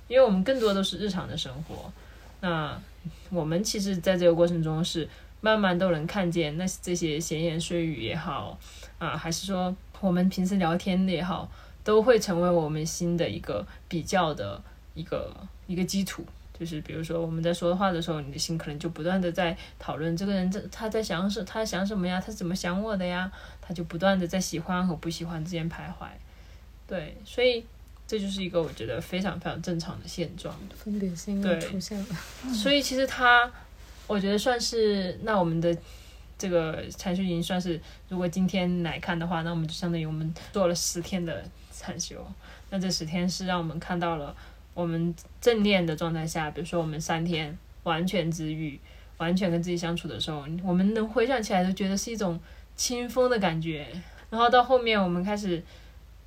[0.08, 1.92] 因为我们更多都是日常的生活。
[2.40, 2.80] 那
[3.30, 5.08] 我们其实在这个过程中是。
[5.44, 8.56] 慢慢都能看见，那这些闲言碎语也好，
[9.00, 11.50] 啊，还是说我们平时聊天的也好，
[11.84, 14.62] 都会成为我们新的一个比较的
[14.94, 15.34] 一个
[15.66, 16.24] 一个基础。
[16.58, 26.06] 就是比如说我们在说话的时候，你的心可能就不断的在讨论这个人这他在想什他想什么呀，他怎么想我的呀，他就不断的在喜欢和不喜欢之间徘徊。
[26.86, 27.64] 对，所以。
[28.04, 30.54] 这就是一个我觉得非常非常正常的现状。
[30.76, 32.06] 分别心对出现了。
[32.52, 33.50] 所以其实他，
[34.06, 35.74] 我觉得算是那我们的
[36.36, 41.42] 这个禅修营算是，如果今天来看的话，那我们就相当于我们做了十天的
[41.82, 42.24] 禅修。
[42.70, 44.34] 那这十天是让我们看到了
[44.72, 48.78] 我们正念的状态下，比如说我们三天完全治愈，
[49.16, 52.38] 完全跟自己相处的时候，我们能回想起来都觉得是一种
[52.76, 53.88] 清风的感觉。
[54.30, 55.60] 然后到后面我们开始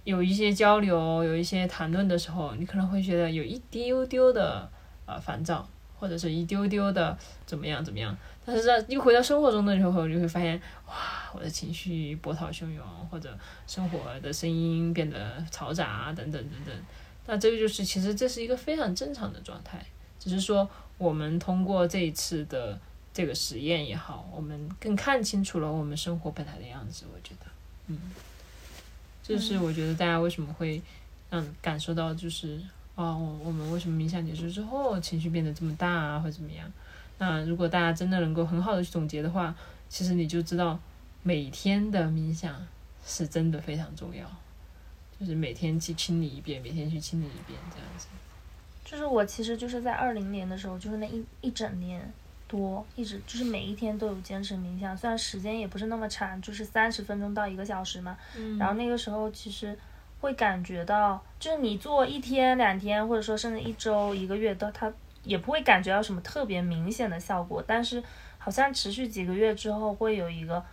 [0.03, 4.69] 有一些交流，有一些谈论的时候，你可能会觉得有一丢丢的
[5.05, 5.65] 呃烦躁，
[5.97, 8.15] 或者是一丢丢的怎么样怎么样。
[8.45, 10.93] 但是在一回到生活中的时候，你会发现，哇，
[11.33, 16.75] 我的情绪波涛汹涌，或者生活的声音变得嘈杂等等等等。
[17.25, 19.83] 那这个就是其实这是一个非常正常的状态，
[20.19, 22.79] 只是说我们通过这一次的
[23.11, 27.05] 这个实验也好，我们更看清楚了我们生活本来的样子。
[27.13, 27.45] 我觉得，
[27.87, 27.97] 嗯，
[29.23, 30.81] 这是我觉得大家为什么会
[31.29, 32.59] 让感受到就是。
[32.97, 36.65] 哦，我我们为什么冥想结束之后情绪变得这么大啊，或者怎么样？
[37.17, 39.55] 那如果大家真的能够很好的去总结的话，
[39.87, 40.79] 其实你就知道
[41.23, 42.55] 每天的冥想
[43.05, 44.25] 是真的非常重要，
[45.19, 48.07] 就是每天去清理一遍，每天去清理一遍这样子。
[48.83, 52.13] 就是我其实就是在二零年的时候，就是那一一整年
[52.47, 58.15] 多，一直就是每一天都有坚持冥想，虽然时间也不是那么长，就是三十分钟到一个小时嘛。
[58.37, 59.75] 嗯然后那个时候其实
[60.21, 64.91] 会感觉到，就是你做一天、两天，或者说甚至一周、一个月都，它
[65.25, 68.01] 也不会感觉到什么特别明显的效果，但是
[68.37, 70.63] 好像持续几个月之后，会有一个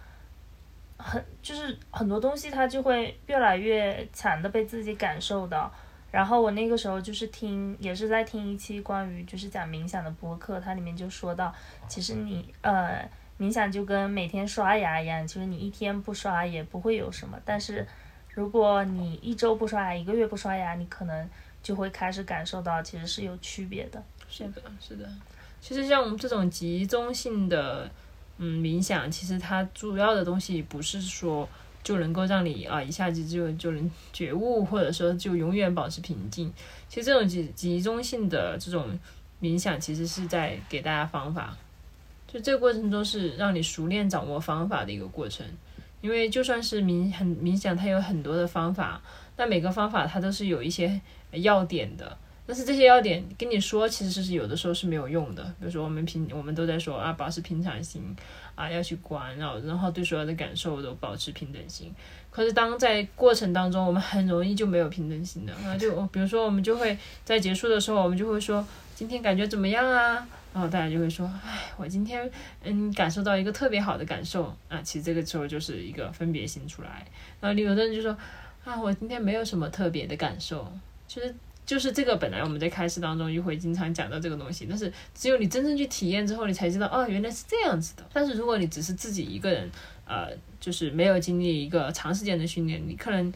[0.97, 5.73] 很就是很多东西它就会越来越强的被自己感受到。
[6.11, 11.55] 然后我那个时候就是听，也是在听一期关于就是讲冥想的播客，它里面就说到，
[11.89, 13.03] 其实你呃
[13.41, 17.87] 冥想就跟每天刷牙一样，其实你一天不刷也不会有什么，但是
[18.35, 21.27] 如果你一周不刷牙，一个月不刷牙，你可能
[21.63, 24.03] 就会开始感受到其实是有区别的。
[24.33, 25.07] 是的，是的。
[25.61, 27.89] 其实像我们这种集中性的
[28.39, 31.47] 嗯冥想，其实它主要的东西不是说
[31.85, 36.51] 就能够让你啊一下子就就能觉悟，或者说就永远保持平静。
[36.89, 38.99] 其实这种集集中性的这种
[39.41, 41.55] 冥想，其实是在给大家方法。
[42.27, 45.47] 就这个过程中是让你熟练掌握方法的一个过程。
[46.01, 49.01] 因为就算是冥很冥想，它有很多的方法，
[49.37, 52.19] 但每个方法它都是有一些要点的。
[52.45, 55.45] 但是这些要点跟你说，其实是有的时候是没有用的。
[55.61, 58.15] 比如说我们平我们都在说啊，保持平常心
[58.57, 61.95] 啊，要去关，然后然后对所有的感受都保持平等心。
[62.31, 70.27] 可是当在过程当中，我们很容易就没有平等心的，然后就比如说我们就会在结束的时候，我们就会说今天感觉怎么样啊？
[70.53, 72.29] 然后大家就会说，哎，我今天
[72.65, 74.83] 嗯感受到一个特别好的感受啊。
[74.83, 77.07] 其实这个时候就是一个分别心出来。
[77.41, 78.17] 然后有的人就说
[78.65, 80.71] 啊，我今天没有什么特别的感受，
[81.07, 81.33] 就是。
[81.65, 88.05] 就是这个，本来我们在开始当中就会经常讲到这个东西，但是只有你真正去体验之后，你才知道哦，原来是这样子的。
[88.13, 89.71] 但是如果你只是自己一个人，
[90.05, 90.29] 呃，
[90.61, 93.33] 就是没有经历一个长时间的训练，你可能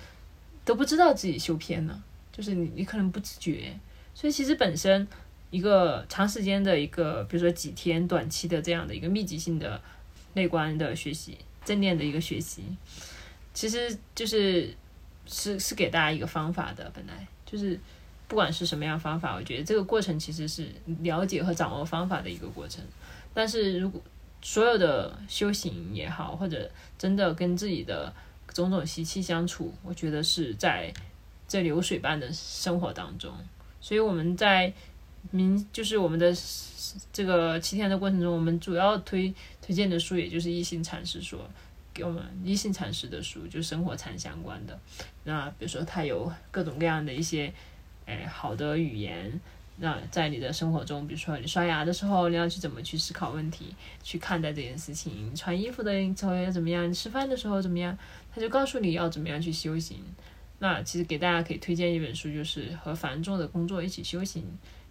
[0.65, 3.73] 都不知道自己修偏了，就是你你可能不自觉。
[4.13, 5.07] 所以其实本身
[5.51, 9.81] 一个长时间的一个，比如说几天短期的这样的一个密集性的
[10.35, 12.65] 内观的学习、正念的一个学习，
[13.55, 14.75] 其实就是
[15.27, 17.79] 是是给大家一个方法的，本来就是。
[18.29, 20.67] 不管是什么样方法，我觉得这个过程其实是
[21.01, 22.85] 了解和掌握方法的一个过程。
[23.33, 24.03] 但是如果
[24.43, 28.13] 所有的修行也好，或者真的跟自己的
[28.53, 30.93] 种种习气相处，我觉得是在
[31.47, 33.33] 这流水般的生活当中。
[33.81, 34.73] 所以我们在
[35.31, 36.35] 明就是我们的
[37.13, 41.49] 这个七天的过程中，我们主要推推荐的书，也就是一心禅师说
[41.95, 44.77] 给我们一心禅师的书，就生活禅相关的。
[45.23, 47.53] 那比如说，它有各种各样的一些。
[48.07, 49.41] 哎，好的语言，
[49.79, 57.99] 那在你的生活中，比如说你刷牙的时候，你要去怎么去思考问题，去看待这件事情；穿衣服的时候要怎么样，吃饭的时候怎么样，
[58.33, 59.99] 他就告诉你要怎么样去修行。
[60.61, 64.45] 那其实给大家可以推荐一本书，就是和繁重的工作一起修行，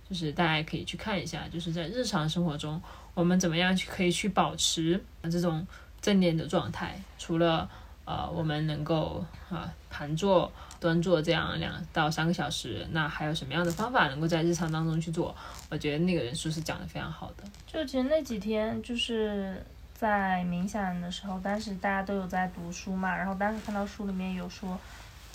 [0.07, 2.81] 就是大家可以去看一下，就是在日常生活中，
[3.13, 5.65] 我们怎么样去可以去保持这种
[6.01, 7.69] 正念的状态，除了。
[8.07, 10.51] 呃，我们能够啊盘坐、
[10.85, 15.35] 端坐这样两到三个小时，那还有什么样的方法能够在日常当中去做？
[15.71, 17.43] 我觉得那个人书是讲的非常好的。
[17.65, 19.59] 就其实那几天就是
[19.95, 24.79] 在冥想的时候，当时大家都有在读书嘛，然后当时看到书里面有说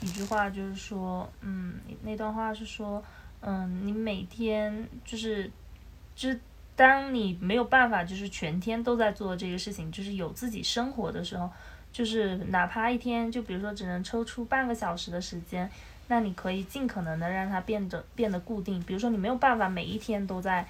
[0.02, 3.02] 一句话，就是说，嗯，那段话是说，
[3.40, 5.50] 嗯，你每天就是
[6.14, 6.40] 就是
[6.76, 11.50] 当你没有办法就是全天都在做这个事情，就是有自己生活的时候。
[11.92, 15.68] 就是哪怕一天，就比如说只能抽出半个小时的时间，
[16.06, 18.80] 那你可以尽可能的让它变得变得固定。
[18.84, 20.66] 比如说你没有办法每一天都在，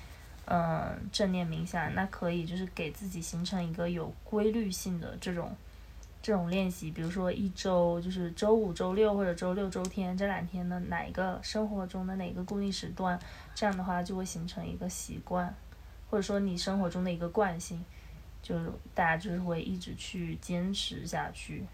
[0.47, 5.55] 嗯、正念冥想，那可以就是给自己形成一个有规律性的这种
[6.23, 6.91] 这种练习。
[6.91, 13.19] 比如说一周就是周五、周六或者周六、周天这两天的哪一个生活中的哪个固定时段，
[13.55, 15.55] 这样的话就会形成一个习惯，
[16.09, 17.85] 或者说你生活中的一个惯性。
[18.43, 21.65] 就是大家就是会一直去坚持下去，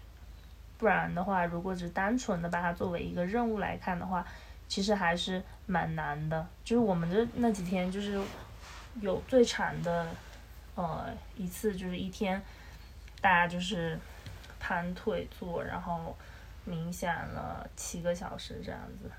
[0.77, 4.25] 不然的话，如果只单纯的把它作为一个任务来看的话，
[4.67, 6.45] 其实还是蛮难的。
[6.63, 8.21] 就是我们这那几天就是
[9.01, 10.07] 有最长的，
[10.75, 12.41] 呃，一次就是一天，
[13.21, 13.97] 大家就是
[14.59, 16.15] 盘腿坐，然后
[16.67, 19.09] 冥想了七个小时这样子。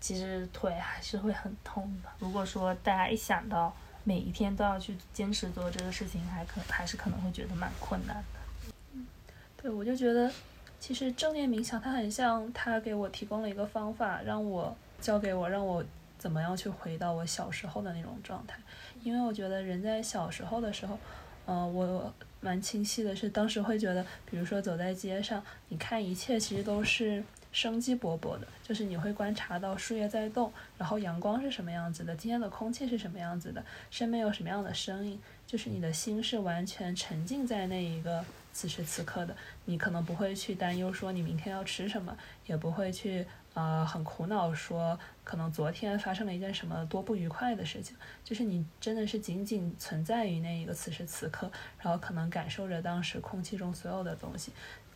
[0.00, 2.08] 其实腿还是会很痛的。
[2.18, 3.72] 如果说大家一想到
[4.04, 9.00] 每一天都要去坚持做这个事情，还可还是可能会觉得蛮困难的。
[9.56, 10.30] 对，我就觉得，
[10.80, 15.84] 其实正念冥想它很像，它给我提供了一个方法，让我教给我，让我
[16.18, 18.58] 怎么样去回到我小时候的那种状态。
[19.04, 20.98] 因为我觉得人在小时候的时候，
[21.46, 39.36] 嗯、我蛮清晰的是，当时会觉得，比如说走在街上，你看一切其实都是生机勃勃的，就是你会观察到树叶在动，然后阳光是什么样子的，今天的空气是什么样子的，身边有什么样的声音，就是你的心是完全沉浸在那一个此时此刻的。
[39.66, 54.50] 你可能不会去担忧说你明天要吃什么，也不会去呃很苦恼说可能昨天发生了一件什么多不愉快的事情，就是你真的是仅仅存在于那一个此时此刻，然后可能感受着当时空气中所有的东西。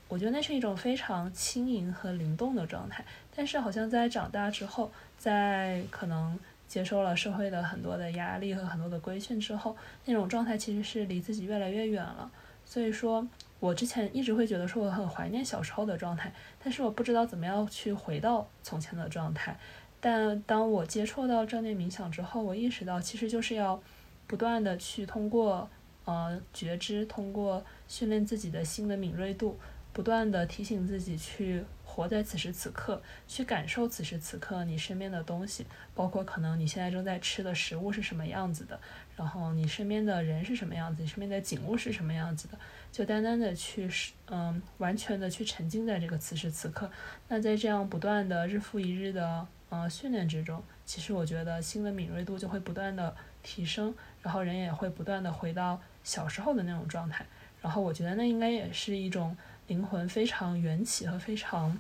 [0.09, 6.39] 我觉得那是一种非常轻盈和灵动的状态，但是好像在长大之后，在可能
[6.69, 12.31] 接受了社会的很多的压力和很多的规训之后，那种状态其实是离自己越来越远了。
[12.65, 13.27] 所以说，
[13.61, 19.57] 我之前一直会觉得说我很怀念小时候的状态，但是我不知道怎么样去回到从前的状态。
[20.01, 23.81] 但当我接触到正念冥想之后，我意识到其实就是要
[24.27, 25.69] 不断的去通过
[26.05, 29.59] 呃觉知，通过训练自己的心的敏锐度，
[29.97, 38.79] 不断的提醒自己去活在此时此刻，去感受此时此刻你身边的东西，包括可能你现在正在吃的食物是什么样子的，
[39.17, 42.59] 然后你身边的人是什么样子，你身边的景物是什么样子的，
[42.93, 43.89] 就单单的去
[44.27, 46.91] 嗯完全的去沉浸在这个此时此刻。
[47.29, 57.25] 那在这样不断的日复一日的呃训练之中，其实我觉得心的敏锐度就会不断的提升，然后人也会不断的回到小时候的那种状态。
[57.63, 59.35] 然后我觉得那应该也是一种
[59.67, 61.71] 灵魂非常缘起和非常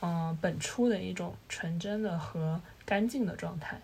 [0.00, 3.80] 嗯、呃本初的一种纯真的和干净的状态。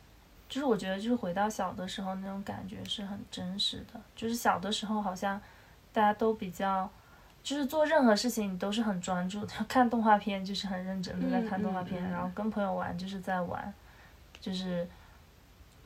[0.49, 4.01] 就是我觉得，就是回到小的时候那种感觉是很真实的。
[4.14, 5.40] 就是小的时候，好像
[5.93, 6.88] 大家都比较，
[7.43, 9.53] 就是做任何事情你都是很专注的。
[9.67, 13.73] 看动画片就是很认真的在看动画片，嗯嗯嗯然后跟朋友玩就是在玩，
[14.40, 14.87] 就是，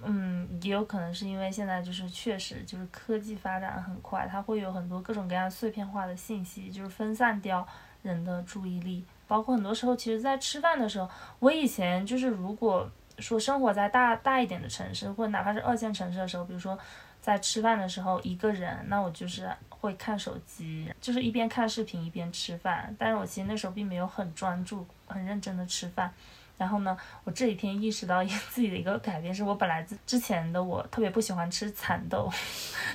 [0.04, 7.66] 嗯，也有可能是因为现在就是确实就是科技发展很快，它会有很多各种各样碎片化的信息，就是分散掉
[8.02, 9.04] 人的注意力。
[9.26, 16.78] 包括很多时候，其实，在吃饭的时候，我以前就是如果说生活在大大一点的城市，或者哪怕是二线城市的时候，比如说
[17.20, 22.94] 在吃饭的时候一个人，那我就是会看手机，就是一边看视频一边吃饭。
[22.98, 26.10] 但是我其实那时候并没有很专注、很认真的吃饭。
[26.58, 32.28] 然后呢，我这几天意识到自己的一个改变，是我本来之之前的我特别不喜欢吃蚕豆，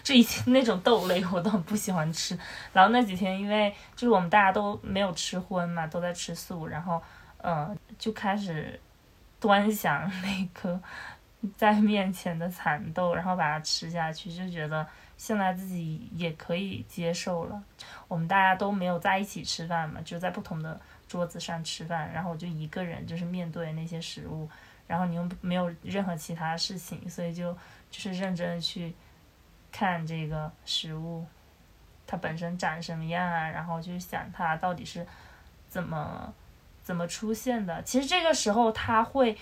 [0.04, 2.38] 就以前那种豆类我都很不喜欢吃。
[2.74, 7.02] 然后那几天因为就是我们大家都没有吃荤嘛，都在吃素，然后
[7.38, 8.78] 呃就开始
[9.40, 10.80] 端详 那个
[11.56, 17.64] 在面前的蚕豆，然后把它吃下去，就觉得现在自己也可以接受了。
[18.10, 20.80] 我们大家都没有在一起吃饭嘛，就在不同的
[21.14, 24.50] 桌子上吃饭，然后我就一个人就是面对那些食物，
[24.88, 27.54] 然后你又没有任何其他事情，所以就
[27.92, 28.96] 就是认真去
[29.72, 31.24] 看这个食物，
[32.08, 35.06] 它本身长什么样啊，然后就想它到底是
[35.70, 36.34] 怎么
[36.82, 37.84] 怎么出现的。
[37.84, 39.38] 其实这个时候它会。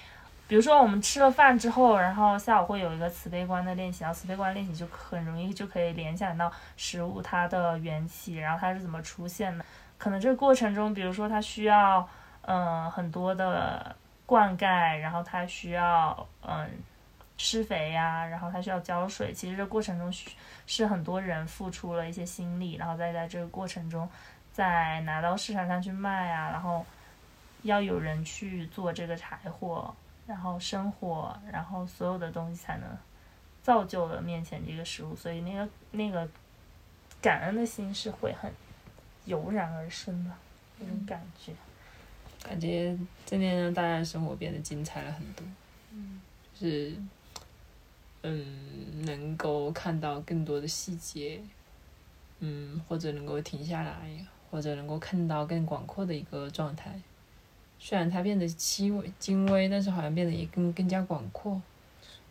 [0.47, 9.63] 比如说我们吃了饭之后，然后下午会有一个慈悲观的练习，然后慈悲观练习就很容易就可以联想到食物它的缘起，然后它是怎么出现的。
[10.02, 11.99] 可能这个过程中，比如说它需要
[12.41, 13.95] 嗯、呃很多的
[14.26, 16.68] 灌溉，然后它需要嗯、
[17.38, 19.32] 施肥呀、然后它需要浇水。
[19.32, 20.12] 其实这过程中
[20.66, 24.10] 是很多人付出了一些心力，然后再在这个过程中
[24.52, 26.84] 再拿到市场上去卖啊，然后
[27.62, 29.93] 要有人去做这个柴火。
[30.28, 32.88] 然后生火，然后所有的东西才能
[33.62, 36.28] 造就了面前这个食物，所以那个那个
[37.22, 38.49] 感恩的心是会很
[39.26, 40.32] 油然而生的
[40.80, 41.53] 那种感觉。
[42.43, 45.45] 感觉正念让大家的生活变得精彩了很多。
[45.91, 46.19] 嗯，
[46.59, 46.95] 就是
[48.24, 51.39] 嗯，能够看到更多的细节，
[52.39, 56.99] 嗯，或者能够停下来，或者能够看到更广阔的一个状态。
[57.80, 61.61] 虽然它变得轻微、精微，但是好像变得也更更加广阔，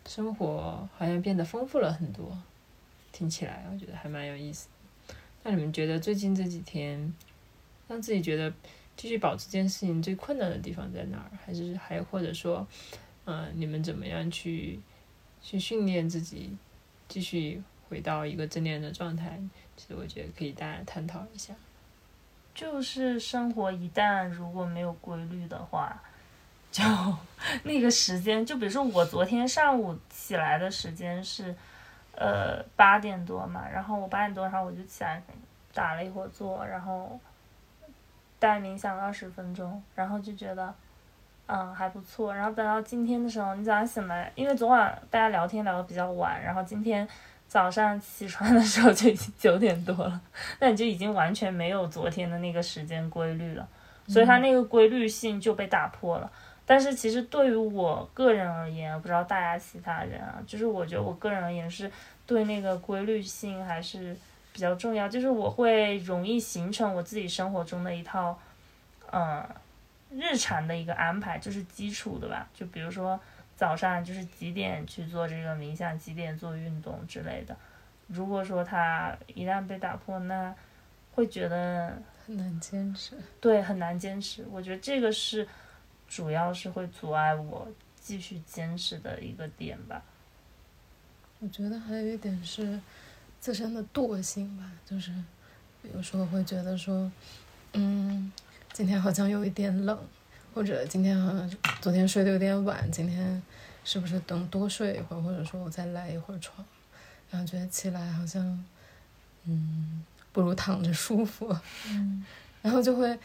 [0.05, 2.37] 生活好像变得丰富了很多。
[3.11, 4.67] 听起来我觉得还蛮有意思。
[5.43, 7.13] 那你们觉得最近这几天，
[7.87, 8.53] 让自己觉得
[8.95, 11.31] 继续保持这件事情最困难的地方在哪儿？
[11.45, 12.67] 还是还或者说，
[13.25, 14.79] 嗯，你们怎么样去
[15.41, 16.55] 去训练自己，
[17.07, 19.39] 继续回到一个正念的状态？
[19.75, 21.53] 其实我觉得可以大家探讨一下。
[22.53, 25.99] 就是生活一旦如果没有规律的话，
[26.71, 26.83] 就
[27.63, 31.55] 那个时间，就比如说我昨天上午起来的时间是，
[32.15, 35.21] 呃八点多嘛，然后我八点多然后我就起来
[35.73, 37.19] 打了一会儿坐，然后
[38.39, 40.73] 带冥想二十分钟，然后就觉得
[41.47, 47.07] 嗯还不错，然后等到今天的时候，你早上醒来，因为昨晚大家聊天聊得比较晚，然后今天。
[47.51, 50.21] 早上起床的时候就已经九点多了，
[50.61, 53.67] 那你就已经完全没有昨天的那个时间规律了，
[54.07, 56.31] 所以它那个规律性就被打破了。
[56.65, 61.91] 但是其实对于我个人而言，不知道大家其他人啊，就是我觉得我个人而言是
[62.25, 64.15] 对那个规律性还是
[64.53, 68.39] 比较重要，就是我会容易形成我自己生活中的一套，
[69.11, 69.45] 嗯，
[70.11, 73.19] 日常的一个安排，就是基础的吧，就比如说。
[73.53, 77.55] 早上就是几点去做这个冥想，几点做运动之类的。
[78.07, 80.51] 如果说它一旦被打破，那
[81.13, 81.95] 会觉得
[82.25, 83.15] 很难坚持。
[83.39, 84.43] 对，很难坚持。
[84.51, 85.47] 我觉得这个是
[86.11, 90.03] 主要是会阻碍我继续坚持的一个点吧。
[91.39, 92.77] 我觉得还有一点是
[93.39, 95.13] 自身的惰性吧，就是
[95.93, 97.09] 有时候会觉得说，
[97.71, 98.29] 嗯，
[98.73, 99.97] 今天好像有一点冷。
[100.53, 101.49] 或者今天好像
[101.79, 103.41] 昨天睡得有点晚，今天
[103.85, 106.65] 是不是等多睡一会儿，或者说我再赖一会儿床，
[107.29, 108.43] 然后觉得起来好像，
[109.45, 110.03] 嗯，
[110.33, 111.55] 不如躺着舒服，
[111.87, 112.25] 嗯，
[112.61, 113.17] 然后就会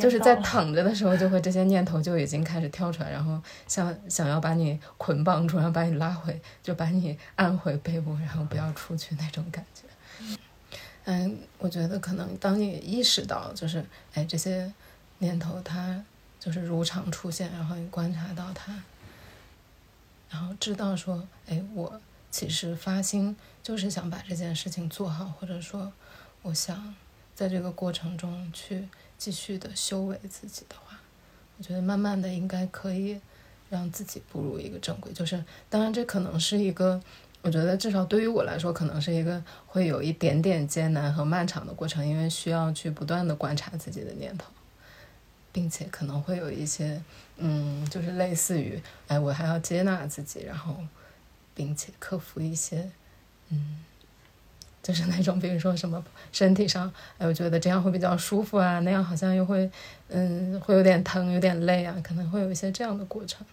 [0.00, 9.82] 就是在躺着的时候，就会这些念头就已经开始跳出来，然后想想要把你捆绑住，然后把你拉回，就把你按回被窝，然后不要出去那种感觉。
[11.04, 14.72] 嗯，我觉得可能当你意识到，就是哎这些
[15.18, 16.04] 念头它。
[16.40, 18.72] 就是如常出现，然后你观察到它，
[20.30, 22.00] 然后知道说，哎，我
[22.30, 25.92] 其实发心就是想把这件事情做好，或者说，
[26.42, 26.94] 我想
[27.34, 28.88] 在这个过程中去
[29.18, 30.98] 继续的修为自己的话，
[31.58, 33.20] 我觉得慢慢的应该可以
[33.68, 35.12] 让自己步入一个正轨。
[35.12, 37.02] 就是，当然这可能是一个，
[37.42, 44.46] 我觉得至少对于我来说，可能是一个会有一点点艰难和漫长的过程，因为需要去不断的观察自己的念头。
[45.50, 47.02] 并且可能会有一些，
[47.38, 50.76] 嗯，就是类似于，哎，我还要接纳自己，然后，
[51.52, 52.88] 并且克服一些，
[53.48, 53.82] 嗯，
[54.82, 56.02] 就是那种，比如说什么
[56.32, 59.70] 身体上，哎，我觉得这样会比较舒服啊，那样好像又会，
[60.08, 63.46] 嗯，会有点疼，有点累啊，可能会有一些这样的过程。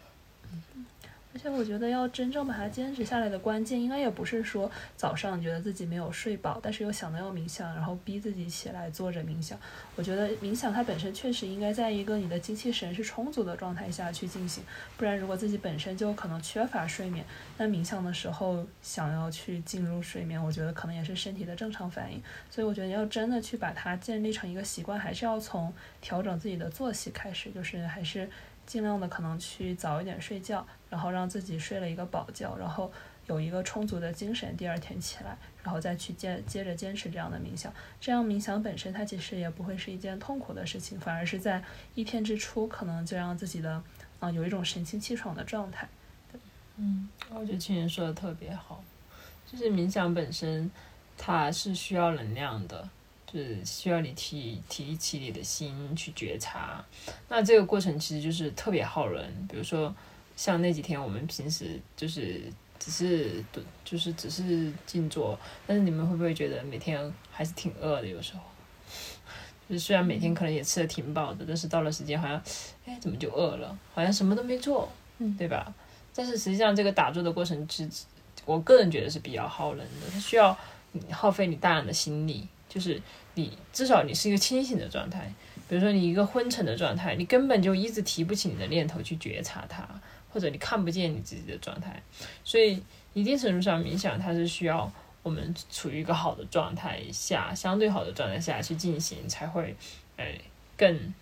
[1.36, 9.60] 而且我觉得要真正把它坚持下来的关键，应该也不是说早上觉得自己没有睡饱，但是又想到要冥想，然后逼自己起来坐着冥想。
[9.98, 14.64] 我觉得冥想它本身确实应该在一个你的精气神是充足的状态下去进行，
[14.96, 17.26] 不然如果自己本身就可能缺乏睡眠，
[17.58, 22.24] 那冥想的时候想要去进入睡眠，我觉得可能也是身体的正常反应。
[22.50, 28.30] 所以我觉得要真的去把它建立成一个习惯，还是要从调整自己的作息开始，就是还是。
[28.66, 32.92] 尽量的可能去早一点睡觉，然后让自己睡了一个饱觉，然后
[33.28, 37.74] 有一个充足的精神，第二天起来，然后再去接接着坚持这样的冥想。
[38.00, 41.64] 这样冥想本身它其实也不会是一件痛苦的事情，反而是在
[41.94, 43.82] 一天之初可能就让自己的
[44.20, 45.88] 啊有一种神清气爽的状态。
[46.78, 48.84] 嗯，我觉得青年说的特别好，
[49.50, 50.70] 就是冥想本身
[51.18, 52.90] 它是需要能量的。
[53.38, 56.82] 是需要你提提起你的心去觉察，
[57.28, 59.30] 那这个过程其实就是特别耗人。
[59.50, 59.94] 比如说，
[60.38, 62.44] 像那几天我们平时就是
[62.80, 63.44] 只是
[63.84, 68.08] 就是只是静坐，但是你们会不会觉得每天还是挺饿的？
[68.08, 68.42] 有时候，
[69.68, 72.42] 就是虽然每天可能也吃的挺饱的，但是到了时间好像，
[72.86, 73.78] 哎，怎么就饿了？
[73.94, 75.74] 好像什么都没做，嗯，对吧？
[76.14, 77.86] 但是实际上这个打坐的过程是，
[78.46, 80.58] 我个人觉得是比较耗人的，它需要
[81.12, 83.02] 耗费你大量的心力，就是。
[83.36, 85.32] 你至少你是一个清醒的状态，
[85.70, 89.88] 比如说你一个昏沉的状态，你根本就一直提不起你的念头去觉察它，
[90.32, 92.02] 或者你看不见你自己的状态，
[92.44, 92.82] 所以
[93.14, 99.76] 一定程度上冥想它是需要我们处于一个好的状态下，相对好的状态下去进行才会，
[100.18, 100.40] 哎，
[100.78, 101.14] 更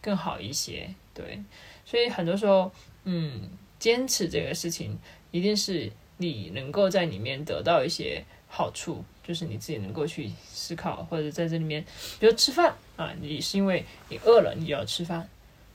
[0.00, 0.94] 更好一些。
[1.14, 1.42] 对，
[1.86, 2.72] 所以很多时候，
[3.04, 3.48] 嗯，
[3.78, 4.98] 坚持这个事情，
[5.30, 11.84] 一定是你能够在里面得到一些好处，就是你自己能够去思考，或者在这里面，
[12.20, 15.28] 比如吃饭啊，你是因为你饿了，你就要吃饭。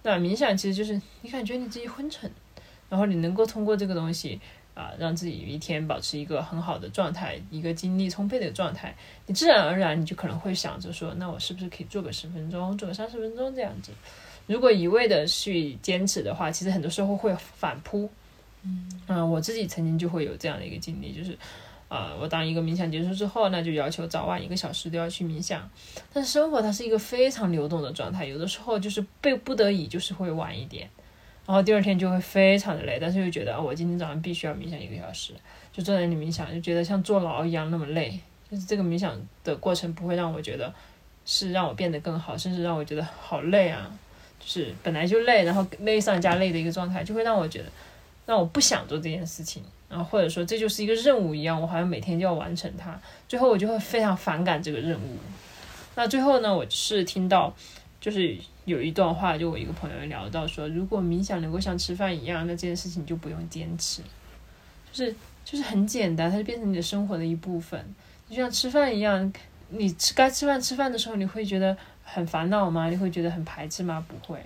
[0.04, 2.32] 那冥想其实就是你感觉你自己昏沉，
[2.90, 4.40] 然后你能够通过这个东西
[4.74, 8.96] 啊，让自己一天保持一个很好的状态，一个精力充沛的状态，
[9.26, 13.92] 你自然而然你就可能会想着说，那我是不是可以做个十分钟，做个三十分钟这样子。
[14.48, 18.10] 如果一味的去坚持的话，其实很多时候会反扑。
[18.62, 21.38] 嗯我自己曾经就会有这样的一个经历，就是，
[21.90, 25.70] 啊，我当一个冥想结束之后，那就要求早晚一个小时都要去冥想。
[26.14, 30.90] 但是生活它是一个非常流动的状态，有的时候就是被不得已就是会晚一点，
[31.46, 35.34] 然后第二天就会非常的累，但是又觉得啊，我今天早上必须要冥想一个小时，
[35.74, 38.20] 就坐在那里冥想，就觉得像坐牢一样那么累。
[38.50, 40.74] 就是这个冥想的过程不会让我觉得
[41.24, 43.92] 是让我变得更好，甚至让我觉得好累啊。
[44.40, 47.66] 就是本来就累，然后累上加累的一个状态，就会让我觉得，
[48.26, 55.18] 让我不想做这件事情，然后或者说这就是一个任务一样，我好像每天就要完成它，最后我就会非常反感这个任务。
[55.96, 57.54] 那最后呢，我是听到，
[58.00, 64.02] 就是有一段话，就我一个朋友聊到说，如果冥想能够像吃饭一样，那这件事情就不用坚持，
[64.92, 67.84] 就是就是很简单，它就变成你的生活的一部分，
[68.30, 69.34] 就像吃饭一样，
[69.70, 71.76] 你吃该吃饭吃饭的时候，你会觉得。
[72.12, 72.90] 很烦恼吗？
[72.90, 74.04] 你会觉得很排斥吗？
[74.08, 74.44] 不会。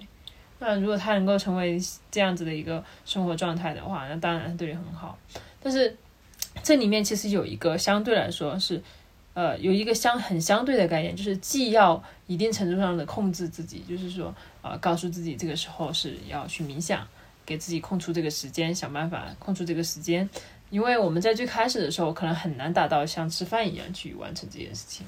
[0.66, 1.78] 那如果他能够成为
[2.10, 5.18] 这样子的一个生活状态的话，那当然对你很好。
[5.62, 5.94] 但是
[6.64, 8.82] 这里面其实有一个相对来说是，
[9.34, 17.06] 呃，有一个相很相对的概念，就是既要一定程度上的控制自己，就是说，呃，告诉自己这个时候是要去冥想，
[17.46, 20.30] 给自己空出这个时间，想办法空出这个时间。
[20.70, 25.06] 因为我们在最开始的时候，可能很难达到像吃饭一样去完成这件事情。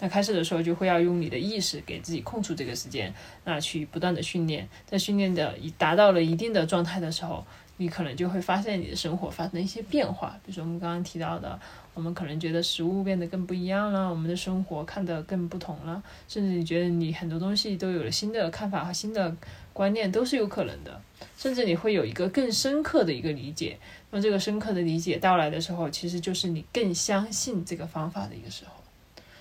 [0.00, 3.12] 那开始的时候就会要用你的意识给自己空出这个时间，
[3.44, 7.44] 那去不断的训练，在训练的已达到了一定的状态的时候，
[7.76, 10.38] 你可能就会发现你的生活发生一些变化。
[10.44, 11.60] 比如说我们刚刚提到的，
[11.92, 19.36] 我们可能觉得食物变得更不一样了，我们的生活看得更不同了，甚至你觉得你很多东西都有了新的看法和新的
[19.72, 21.00] 观念都是有可能的，
[21.36, 23.78] 甚至你会有一个更深刻的一个理解。
[24.10, 28.79] 那这个深刻的理解到来的时候，其实就是你更相信这个方法的一个时候。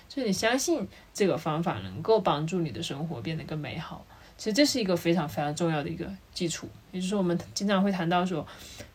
[0.10, 4.03] 就你相信这个方法能够帮助你的生活变得更美好，
[4.38, 6.68] 其实这是一个非常非常重要的一个基础。
[6.91, 8.45] 也就是，我们经常会谈到说，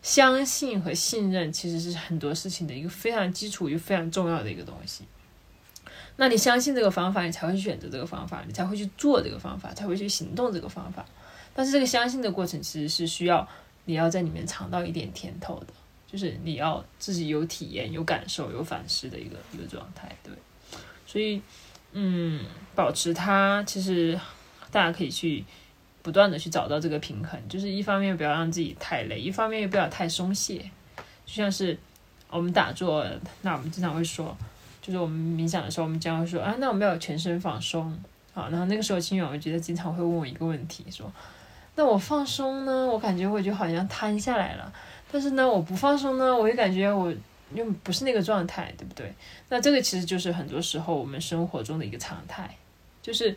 [0.03, 5.05] 相信和信任其实是很多事情的一个非常基础又非常重要的一个东西。
[6.17, 11.07] 那你相信这个方法，你才会选择这个方法，你才会去做这个方法，才会去行动这个方法。
[11.55, 13.47] 但是这个相信的过程其实是需要
[13.85, 15.67] 你要在里面尝到一点甜头的，
[16.11, 20.33] 就是你要自己有体验、有感受、有反思的一个一个状态，对。
[21.15, 21.41] 所以，
[21.93, 22.41] 嗯，
[22.75, 24.19] 保持它，其实
[24.73, 25.45] 大家可以去
[26.03, 30.59] 不断的去找到这个平衡，就是一方面不要让自己太累，一方面又不要太松懈。
[31.25, 31.79] 就像是
[32.29, 33.07] 我们打坐，
[33.43, 34.37] 那我们经常会说，
[34.83, 37.97] 就是我们冥想的时候，我们经常会说啊，那我们要全身放松
[38.35, 38.49] 啊。
[38.51, 41.09] 然后那个时候，清远我觉得经常会问我一个问题，说，
[41.77, 44.73] 那我放松呢，我感觉我就好像瘫下来了，
[45.13, 47.15] 但是呢，我不放松呢，我就感觉我。
[47.55, 49.13] 因为不是那个状态，对不对？
[49.49, 52.57] 那这个其实就是很多时候我们生活中的一个常态，
[53.01, 53.37] 就是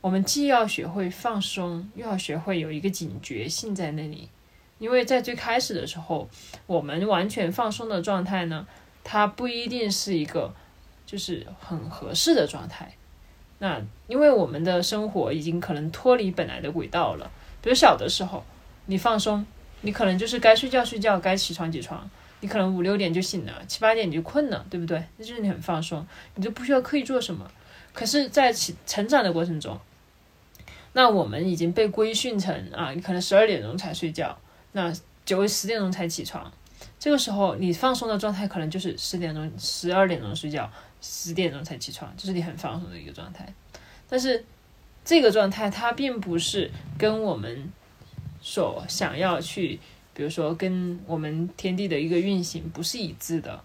[0.00, 4.28] 我们既要学会放松，又要学会有一个警觉性在那里。
[4.78, 6.28] 因为在最开始的时候，
[6.66, 8.66] 我们完全放松的状态呢，
[9.02, 10.54] 它不一定是一个
[11.06, 12.92] 就是很合适的状态。
[13.58, 17.30] 那因为我们的生活已经可能脱离本来的轨道了。
[17.62, 18.44] 比如小的时候，
[18.84, 19.46] 你放松，
[19.80, 22.10] 你可能就是该睡觉睡觉，该起床起床。
[22.40, 25.02] 你可能五六点就醒了，七八点你就困了，对不对？
[25.16, 27.50] 那就是你很放松，你就不需要刻意做什么。
[27.94, 29.78] 可是，在起成长的过程中，
[30.92, 34.38] 那我们已经被规训成啊，你可能十二点钟才睡觉，
[34.72, 34.92] 那
[35.24, 36.52] 九十点钟才起床。
[36.98, 40.70] 这个时候，你放松的状态可能就是十点钟、十二点钟睡觉，
[41.00, 43.50] 十点钟才起床，这是你很放松的一个状态。
[44.08, 44.44] 但是，
[45.04, 47.72] 这个状态它并不是跟我们
[48.42, 49.80] 所想要去。
[50.16, 53.60] 比如说，跟我们天地的一个运行不是一致的，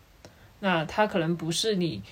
[0.60, 2.04] 那它可能不是你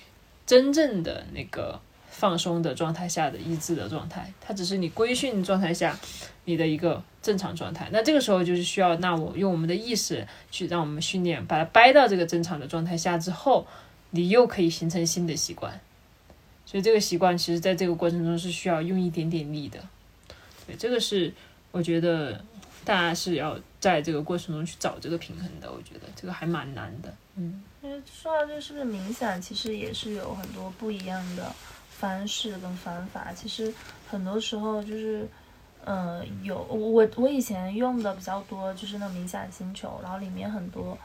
[0.46, 1.78] 真正的那个
[2.08, 6.00] 放松的状态下的一致的状态，它只是你规训状态下
[6.46, 7.90] 你的一个正常状态。
[7.92, 13.66] 那这个时候就是需要，那我用我们的意识去让我们训练，把它掰到这个正常的状态下之后，
[14.08, 15.78] 你又可以形成新的习惯。
[16.64, 19.78] 所以这个习惯其实在这个过程中是需要用一点点力的。
[20.66, 21.34] 对，这个是
[21.72, 22.42] 我觉得。
[22.84, 27.14] 大家是要在这个过程中去找这个平衡的，我觉得这个还蛮难的。
[27.36, 31.52] 嗯，因为说到这是不是冥想，其实也是有很多不一样的
[31.90, 33.32] 方式跟方法。
[33.34, 33.72] 其实
[34.08, 35.28] 很多时候就是，
[35.84, 40.96] 呃，有我我以前用的比较多，就是那冥想星球，然后里面很多，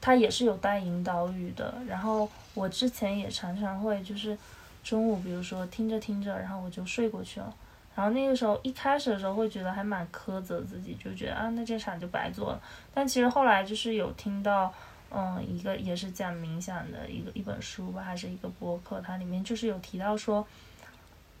[0.00, 1.74] 它也是有带引导语的。
[1.86, 4.36] 然后我之前也常常会就是
[4.82, 7.54] 中午，比如说听着听着，然后我就睡过去了。
[7.94, 12.62] 然后那个时候一开始的时候会觉得还蛮苛责自己，就觉得啊，那这场就白做了。
[12.92, 14.72] 但其实后来就是有听到，
[15.10, 20.46] 嗯，一个也是讲冥想的一个一本书吧，还是一个博客，它里面就是有提到说。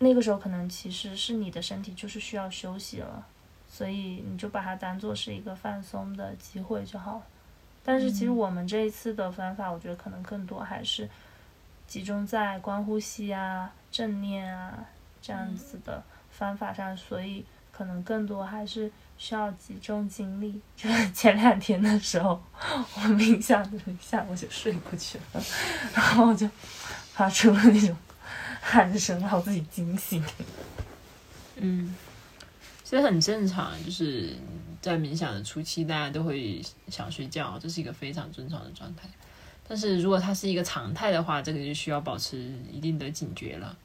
[0.00, 3.24] 那个时候可能其实是你的身体就是需要休息了，
[3.68, 7.22] 所以你就把它当做是一个放松的机会就好了。
[7.84, 11.08] 但是其实我们这一次的方法，我觉得可能更多还是
[11.86, 14.84] 集中在观呼吸啊、正念啊
[15.22, 16.02] 这样子的
[16.36, 20.60] 方法上，所以可能更多还是需要集中精力。
[20.76, 22.42] 就是 前两天的时候，
[22.96, 25.42] 我冥想了一下，我就睡过去了，
[25.94, 26.48] 然后我就
[27.12, 27.96] 发出了那种。
[28.66, 30.24] 喊声让自己惊醒。
[31.56, 31.94] 嗯，
[32.82, 34.34] 其实很正常，就是
[34.80, 39.06] 在冥想的初期，大家都会想睡觉，这是一个非常正常的状态。
[39.68, 42.38] 但是如果它是一个常态的话，这个就需要保持
[42.72, 43.76] 一定的警觉了。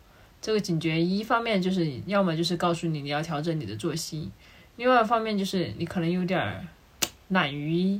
[0.41, 4.29] 这个警觉一方面就是要么就是告诉你你要调整你的作息，
[4.77, 6.65] 另外一方面就是你可能有点儿
[7.29, 7.99] 懒于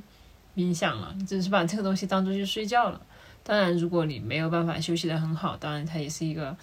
[0.55, 3.01] 冥想了，你只是把这个东西当做去睡觉了。
[3.43, 6.55] 当然，如果你没有办法休息得很好，当然它也是一个，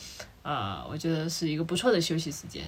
[0.42, 2.62] 呃，我觉得是一个不错的休息时间。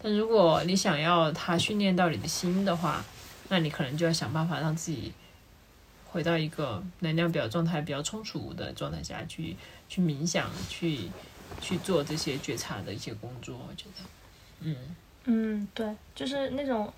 [0.00, 3.04] 但如果你想要它训练到你的心的话，
[3.48, 5.12] 那你可能就要想办法让自己
[6.06, 9.56] 回到一个能量表状态比较充足的状态下去，
[9.88, 11.10] 去冥想，去
[11.60, 13.56] 去做这些觉察的一些工作。
[13.68, 14.04] 我觉得，
[14.60, 14.76] 嗯
[15.24, 16.92] 嗯，对，就是那种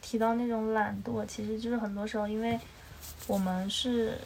[0.00, 2.58] 提到那种懒惰，其实就是很多时候，因为
[3.26, 4.18] 我们是。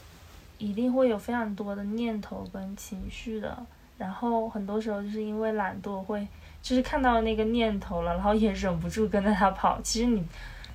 [0.60, 3.64] 一定会有非常多的念头跟情绪的，
[3.96, 6.26] 然后很多时候就是因为懒惰，会
[6.60, 9.80] 就是看到那个念头了，然后也忍不住跟着他跑。
[9.82, 10.20] 其实你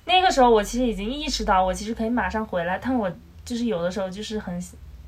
[0.06, 3.12] 那个时候，我其实已经意识到，我其实可以马上回来，但我
[3.44, 4.58] 就是有的时候就是很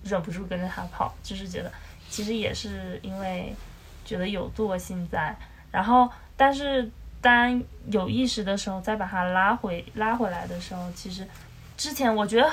[0.05, 1.73] 忍不住跟着他跑，就是觉得
[2.09, 3.55] 其实也是因为
[4.05, 5.37] 觉得有惰性在。
[5.71, 6.91] 然后，但是
[7.21, 11.27] 当有意识的时候，再把它拉回拉回来的时候，其实
[11.77, 12.51] 之前我觉得。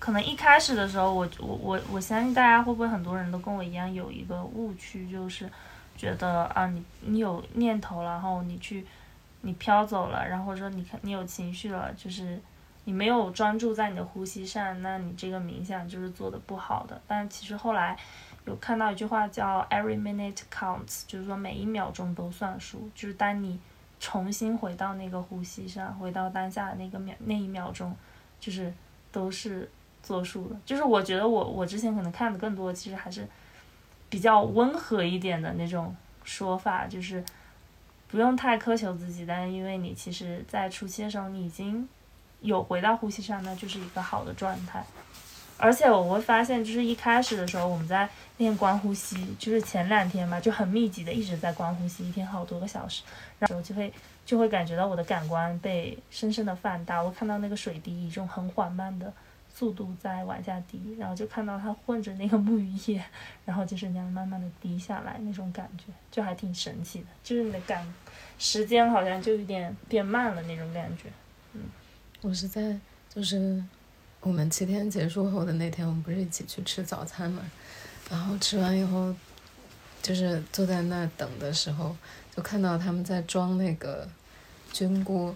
[0.00, 5.50] 可能一开始的时候，我我我我相信大家会不会很多人都跟我一样有一个误区，就是
[5.96, 8.86] 觉得啊，你你有念头了，然后你去
[9.40, 12.40] 你飘走了，然后说你看你有情绪了，就是
[12.84, 17.02] 你没有专注在你的呼吸上，那你这个冥想就是做的不好的。
[17.08, 17.98] 但其实后来
[18.48, 22.90] 有看到一句话叫 “every minute counts”，就是说每一秒钟都算数。
[22.94, 23.60] 就是当你
[24.00, 27.94] 重新回到那个呼吸上，回到当下的那个秒那一秒钟，
[28.40, 28.74] 就是
[29.12, 29.70] 都是。
[30.00, 33.26] 作数的，就是我觉得我我之前可能看的更多，其实还是
[34.08, 35.94] 比较温和一点的那种
[36.24, 37.22] 说法，就是
[38.06, 41.86] 不用太苛求自己，但是因为你其实，在初期的时候你已经
[42.40, 44.82] 有回到呼吸上，那就是一个好的状态。
[45.58, 53.02] 而且我会发现，就是一开始的时候我们在练观呼吸，就是前两天嘛，就很密集的一直在观呼吸，一天好多个小时，
[53.38, 53.92] 然后就会
[54.24, 59.12] 就会感觉到我的感官被深深的放大，我看到那个水滴以一种很缓慢的。
[59.50, 63.02] 速度在往下滴，然后就看到它混着那个沐浴液，
[63.44, 67.84] 然后就是那样慢慢的滴下来，那种感觉就还挺神奇的，就是你的感
[68.38, 71.08] 时间好像就有点变慢了那种感觉。
[71.54, 71.62] 嗯，
[72.20, 72.78] 我是在
[73.12, 73.60] 就是
[74.20, 77.42] 我们七天结束后的那天，我们不是一起去吃早餐嘛，
[78.10, 79.14] 然后吃完以后，
[80.02, 81.96] 就是坐在那等的时候，
[82.34, 84.08] 就看到他们在装那个
[84.72, 85.34] 菌菇，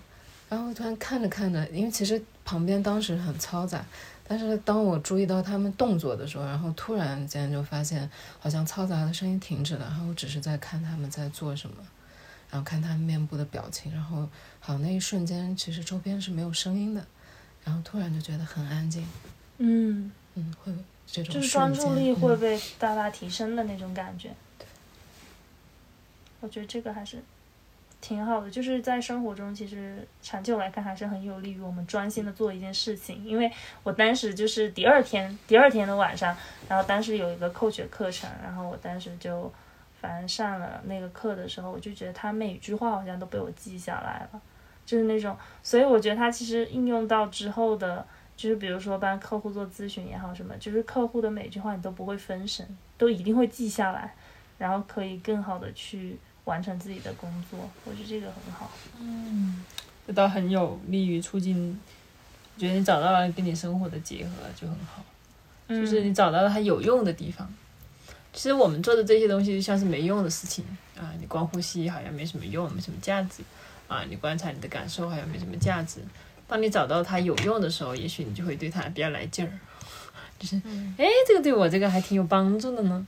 [0.49, 3.85] 然后突然看着看着，因为其实旁边当时很嘈杂。
[4.24, 8.09] 但是当我注意到他们动作的时候，然后突然间就发现，
[8.39, 11.76] 好像嘈杂的声音停止了，然后我只是在看他们在做什么，
[12.51, 14.28] 然后看他们面部的表情，然后
[14.59, 17.05] 好像那一瞬间，其实周边是没有声音的，
[17.65, 19.07] 然后突然就觉得很安静。
[19.59, 20.73] 嗯嗯，会
[21.07, 24.31] 这种就是专注力会被大大提升的那种感觉。
[24.59, 24.67] 对，
[26.41, 27.23] 我觉得这个还是。
[28.05, 33.25] 挺好的，就是在生活中，其实长久来看还是很有利于我们专心的做一件事情。
[33.25, 33.49] 因为
[33.85, 36.37] 我当时就是第二天，第二天的晚上，
[36.69, 39.53] 然后当时有一个扣学课程，然后我当时就
[40.01, 44.43] 反正上了那个课的时候，我就觉得他每句话好像都被我记下来了，
[44.87, 48.07] 就是那种，所以我觉得它其实应用到之后的，
[48.37, 52.66] 就是比如说帮客户做咨询也好什么，就是客户的每句话你都不会分神，
[52.97, 54.14] 都一定会记下来，
[54.59, 56.18] 然后可以更好的去。
[56.45, 58.68] 完成自己的工作，我觉得这个很好。
[58.99, 59.64] 嗯，
[60.05, 61.80] 这倒很有利于促进，
[62.59, 65.05] 觉得你找到了跟你生活的结合就很好，
[65.68, 67.49] 就是你找到了它有用的地方。
[68.33, 70.64] 其实我们做的这些东西就像是没用的事情
[70.99, 73.45] 啊，你光呼吸好像没什么用，没什么价值
[73.93, 76.01] 啊，你观察你的感受还有没什么价值。
[76.49, 79.53] 当你找到它有用的时候，也许你就会对它比较来劲儿，
[80.38, 80.57] 就是
[80.97, 83.07] 哎，这个对我这个还挺有帮助的呢。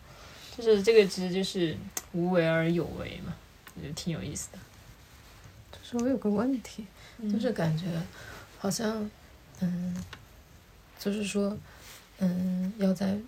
[0.57, 1.77] 就是这个其实就是
[2.13, 3.35] 无为而有为嘛，
[3.75, 4.59] 我觉得挺有意思的。
[5.73, 6.87] 就是我有个问题，
[7.33, 7.87] 就是感觉
[8.59, 9.11] 好像，
[9.61, 9.97] 嗯，
[10.99, 11.57] 就是说，
[12.19, 13.19] 嗯，要在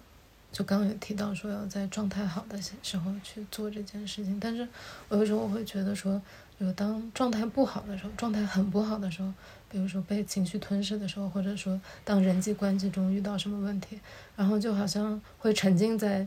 [0.52, 4.66] 就刚刚有提到说要在状态好的时候去做这件事情，但是
[5.08, 6.22] 我有时候我会觉得说，
[6.58, 9.32] 有当状态不好的时候，状态很不好的时候，
[9.70, 13.98] 比如说被情绪吞噬的时候，或者说当人际关系中遇到什么问题，
[14.36, 16.26] 然后就好像会沉浸在。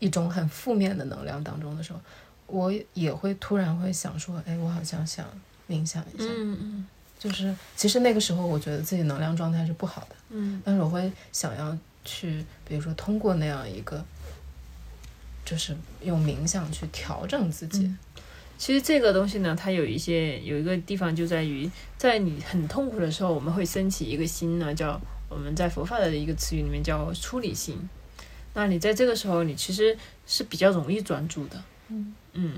[0.00, 1.98] 一种很负面的能量当中的时候，
[2.46, 5.26] 我也会突然会想说，哎，我好像想
[5.68, 6.24] 冥想一下。
[6.28, 6.86] 嗯嗯。
[7.18, 10.14] 就是其实那个时候，我觉得自己能量状态是不好的。
[10.28, 10.62] 嗯。
[10.64, 14.04] 但是我会想要去，比如说通过那样一个，
[15.44, 17.92] 就是用冥想去调整自己。
[18.58, 27.88] 其实这个东西呢，它有一些有一个地方就在于，在你很痛苦的时候，我们会升起一个心呢，叫我们在佛法的一个词语里面叫出理心。
[28.54, 29.96] 那你在这个时候，你其实
[30.26, 32.54] 是比较容易专注的，嗯嗯，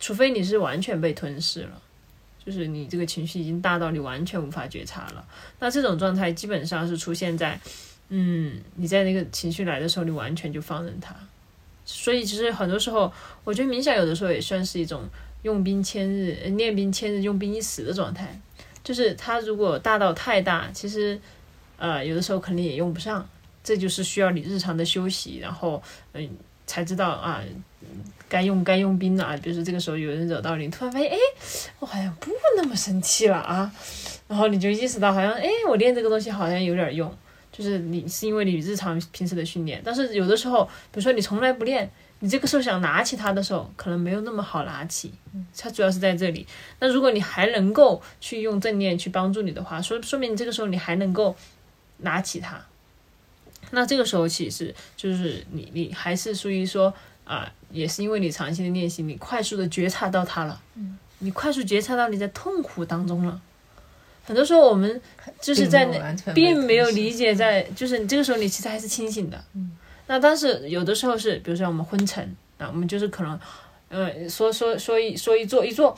[0.00, 1.80] 除非你是完全被吞噬了，
[2.44, 5.24] 就是你这个情绪已经大到你完全无法觉察了。
[5.60, 7.60] 那这种状态基本上是出现在，
[8.08, 11.14] 嗯，你在那个情绪来的时候，你完全就放任它。
[11.86, 13.10] 所以其实很多时候，
[13.44, 15.04] 我觉得冥想有的时候也算是一种
[15.42, 18.38] 用兵千日，练兵千日，用兵一时的状态。
[18.84, 21.18] 就是它如果大到太大，其实
[21.78, 23.26] 呃有的时候肯定也用不上。
[23.64, 25.82] 这就是需要你日常的休息，然后
[26.12, 26.30] 嗯，
[26.68, 27.42] 才知道啊，
[28.28, 29.36] 该用该用兵了啊。
[29.38, 31.16] 比如说这个时候有人惹到你，突然发现哎，
[31.80, 33.72] 我好像不那么生气了啊，
[34.28, 37.12] 然后你就意识到好像哎，我练这个东西好像有点用，
[37.56, 39.80] 就是你是因为你日常平时的训练。
[39.84, 45.12] 但是有的时候，比如说你从来不练，你这个时候想拿起它的时候，可能没有那么好拿起。
[45.56, 46.46] 它主要是在这里。
[46.80, 51.34] 那如果你还能够去用正念去帮助你的话，说说明你这个时候你还能够
[51.98, 52.60] 拿起它。
[53.70, 56.92] 那这个时候其实就是你，你还是属于说
[57.24, 63.40] 啊，也是因为你长期的练习，你快速的觉察到它了，嗯，你快速觉察到你在痛苦当中了。
[64.26, 65.00] 很多时候我们
[65.40, 69.70] 就是在那，并没有理解在，就是你这个时候你其实还是清醒的，嗯。
[70.08, 72.22] 那但是有的时候是，比如说我们昏沉，
[72.58, 73.40] 啊我们就是可能，
[73.88, 75.96] 呃，说说说一说一坐一坐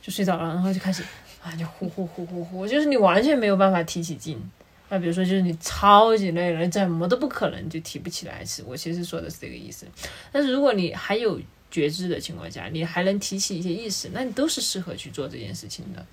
[0.00, 1.02] 就睡着了，然后就开始
[1.42, 4.40] 啊，就呼呼呼呼呼，就是你完全没有办法提起劲。
[4.88, 8.44] 那比如说，就是你超级累了，怎么都不可能就提不起来。
[8.44, 9.86] 是我其实说的是这个意思。
[10.30, 16.04] 但是如果你还有觉知的情况下，你还能提起一些意识，那你都是适合去做这件事情的。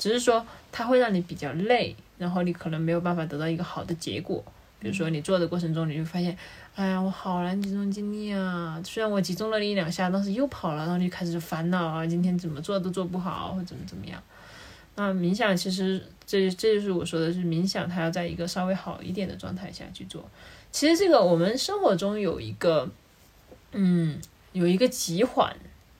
[0.00, 4.42] 只是说它会让你比较累，然后你可能没有办法得到一个好的结果。
[4.80, 6.36] 比如说你做的过程中，你就发现，
[6.74, 8.82] 哎呀，我好难集中精力啊！
[8.82, 14.20] 虽然我集中了一两下，但是又跑了，然后就开始烦恼啊，今天怎么做都做不好，或怎么怎么样。
[14.96, 16.02] 那冥想其实。
[16.26, 20.24] 这这就是我说的，是冥想，它要在一个稍微好一点的状态下去做。
[20.70, 22.88] 其实这个我们生活中有一个，
[23.72, 24.16] 嗯，
[24.52, 25.52] 有一个急缓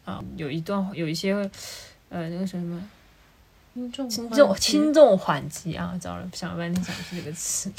[0.04, 1.32] 啊，有一段有一些，
[2.10, 2.80] 呃，那个什么，
[3.72, 7.70] 轻重轻重轻重缓急啊，糟了想了半天想不出这个词，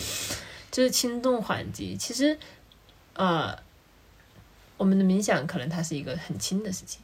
[0.72, 1.96] 就是轻重缓急。
[1.98, 2.38] 其实，
[3.14, 3.58] 呃，
[4.78, 7.02] 我们的冥想可能它是一个很轻的事情，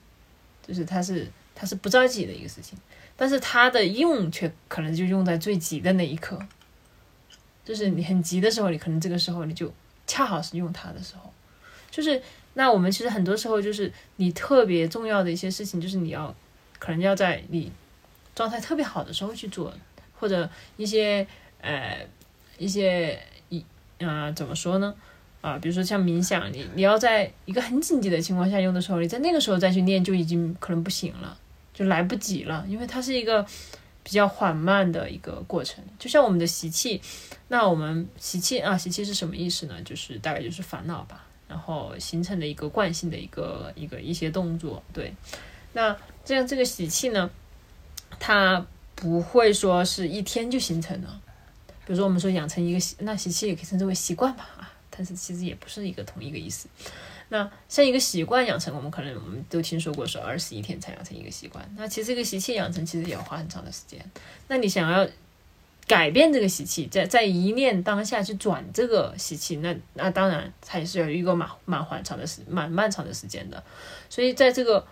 [0.66, 2.78] 就是它是它是不着急的一个事情。
[3.20, 6.40] 但是它的用却可能就用在最急的那一刻，
[7.66, 9.74] 就是你很急的时候，你可能这个时候你就
[10.06, 11.34] 恰好是用它的时候，
[11.90, 12.22] 就是
[12.54, 16.34] 那我们其实很多时候就是你特别重要的一些事情，就是你要
[16.78, 17.72] 可能要在你
[18.38, 19.74] 状态特别好的时候去做，
[20.20, 21.26] 或者一些
[21.60, 22.08] 呃
[22.60, 23.20] 一些
[23.50, 23.66] 一
[24.00, 24.94] 啊怎么说呢
[25.42, 31.38] 啊，比如说像冥想，你你要在一个很紧急的情况下用的时候，你在那个时候再去练就已经可能不行了。
[31.74, 33.46] 就来不及了，因为它是一个
[34.02, 37.00] 比较缓慢的一个过程，就像我们的习气。
[37.50, 39.80] 那我们习气啊，习气是什么意思呢？
[39.84, 44.82] 就是大概就是烦恼吧，然后形成的一个惯性的一个一个一些动作。
[44.92, 45.14] 对，
[45.74, 47.30] 那这样这个习气呢，
[48.20, 48.66] 它
[48.96, 51.08] 不会说是一天就形成的。
[51.86, 56.68] 比如说我们说养成一个习，那习气也可以称之为习惯吧啊，但是其实也不是一个同一个意思。
[57.30, 61.70] 那像一个习惯养成，我们可能我们都听说过说二十一天才养成一个习惯。
[61.78, 64.00] 那其实这个习气养成其实也要花很长的时间。
[64.48, 65.08] 那你想要
[65.88, 73.64] 改变这个习气，在在一念当下去转这个习气，那那当然它也是有一个蛮蛮缓长的时蛮漫长的时间的。
[74.10, 74.86] 所以在这个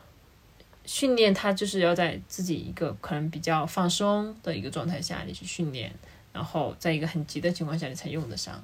[0.86, 5.92] 训练，它就是要在自己一个可能比较放松的一个状态下，你去训练，
[6.32, 8.64] 然后在一个很急的情况下，你才用得上。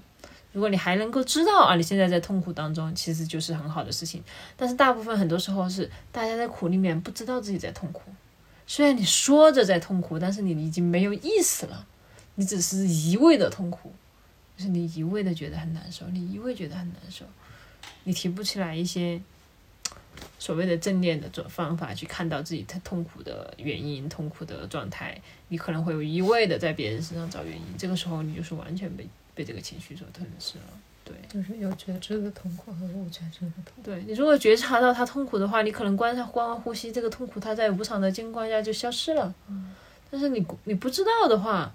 [0.54, 4.22] 如果你还能够知道啊，你现在在痛苦当中，其实就是很好的事情。
[4.58, 8.02] 但是大部分很多时候是大家在苦里面不知道自己在痛苦，
[8.68, 11.88] 虽然你说着在痛苦，但是你已经没有意识了，
[12.36, 13.94] 你只是一味的痛苦，
[14.58, 17.24] 就是你一味的觉得很难受，你一味觉得很难受，
[18.04, 19.22] 你提不起来一些
[20.40, 30.64] 所谓的正念的做方法去看到自己痛痛苦的原因、痛苦的状态，你可能会有一味的在别人身上找原因，这个时候你就是完全被被这个情绪所吞噬了。
[31.04, 33.82] 对，就是有觉知的痛苦和无觉知的痛苦。
[33.84, 39.34] 对你如果觉察到他痛苦的话，你可能观察观呼吸，这个痛苦它在无常的境况下就消失了。
[40.10, 41.74] 但是你你不知道的话，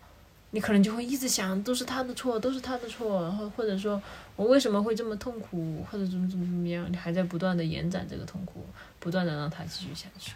[0.52, 4.00] 你可能就会一直想都是他的错，都是他的错，然后或者说
[4.36, 8.64] 我为什么会这么痛苦，或者怎么怎么怎么样，你还在不断的延展这个痛苦，
[8.98, 10.32] 不断的让它继续下去。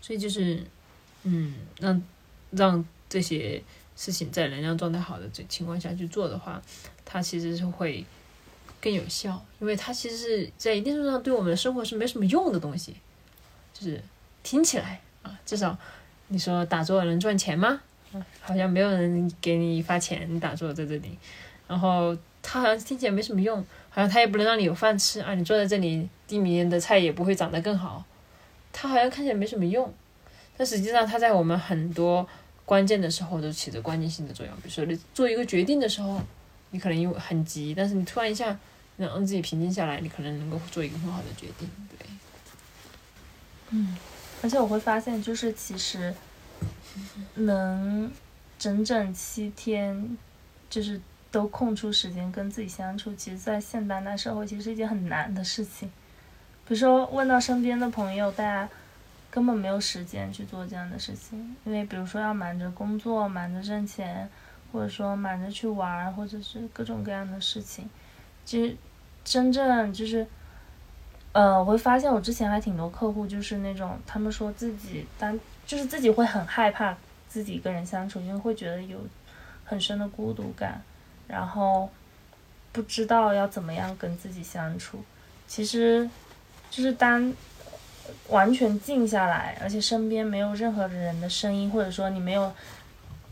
[0.00, 0.64] 所以就是，
[1.24, 2.02] 嗯，让
[2.50, 3.62] 让这些
[3.96, 6.60] 事情在能量状态好的这情况下去做的话，
[7.04, 8.04] 它其实是会
[8.80, 12.94] 更有效，因为它其实是在一定程度上对我们的生活是没什么用的东西，
[13.74, 14.00] 就是
[14.42, 15.76] 听起来啊，至少
[16.28, 17.80] 你说打坐能赚钱吗？
[18.12, 21.18] 啊好像没有人给你发钱，你打坐在这里，
[21.66, 23.58] 然后他好像听起来没什么用，
[23.90, 28.04] 好像他也不能让你有饭吃啊，你坐在这里，地里面的菜也不会长得更好，
[28.72, 29.92] 他好像看起来没什么用，
[30.56, 32.26] 但实际上他在我们很多
[32.64, 34.54] 关键的时候都起着关键性的作用。
[34.56, 36.22] 比如说你做一个决定的时候，
[36.70, 38.56] 你可能因为很急，但是你突然一下
[38.96, 41.68] 能让自己平静下来，你可能能够做一个很好的决定。
[43.70, 43.78] 对，
[44.42, 46.14] 而且我会发现，就是其实
[47.34, 48.10] 能
[48.58, 50.16] 整整七天，
[50.70, 55.88] 就是都空出时间跟自己相处，其实，在现当代社会，其实是一件很难的事情。
[56.66, 58.68] 比如说，问到身边的朋友，大家
[59.30, 64.28] 根本没有时间去做这样的事情，因为比如说要忙着工作、忙着挣钱，
[64.70, 67.88] 或者说忙着去玩，或者是各种各样的事情。
[68.44, 68.76] 其实，
[69.24, 70.26] 真正就是。
[71.36, 76.96] 呃，我会发现我之前还挺多客户，就是那种他们说自己当就是自己会很害怕
[77.28, 78.98] 自己跟人相处，因为会觉得有
[79.62, 80.80] 很深的孤独感，
[81.28, 81.90] 然后
[82.72, 84.98] 不知道要怎么样跟自己相处。
[85.46, 86.08] 其实
[86.70, 87.30] 就是当
[88.30, 92.50] 完全静下来，而且身边没有任何人的声音，或者说你没有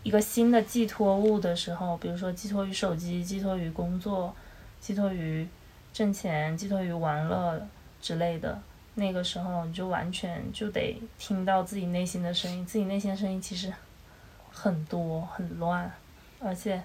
[0.03, 4.37] 一个新的寄托物的时候，比如说寄托于手机、寄托于工作、
[4.79, 5.49] 寄托于
[5.95, 7.67] 挣钱、寄托于玩乐。
[8.05, 8.61] 之类的，
[8.97, 13.73] 那个时候你就完全就得听到自己内心的声音，自己内心的声音其实
[14.53, 15.91] 很多很乱，
[16.39, 16.83] 而且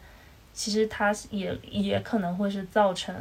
[0.54, 3.14] 其实它也也可能会是造成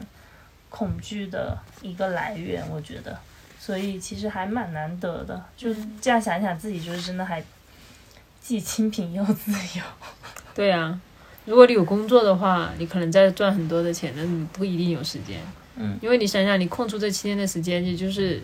[0.70, 3.18] 恐惧的一个来源，我觉得，
[3.59, 7.42] 所以其实还蛮难得的，就这样想想自己就是真的还
[8.40, 9.82] 既清贫又自由。
[10.55, 11.01] 对啊，
[11.44, 15.40] 如果你有工作的话，你可能在赚很多的钱，但你不一定有时间。
[15.81, 18.43] 嗯，因为你想想，你空出这七天的时间，也就是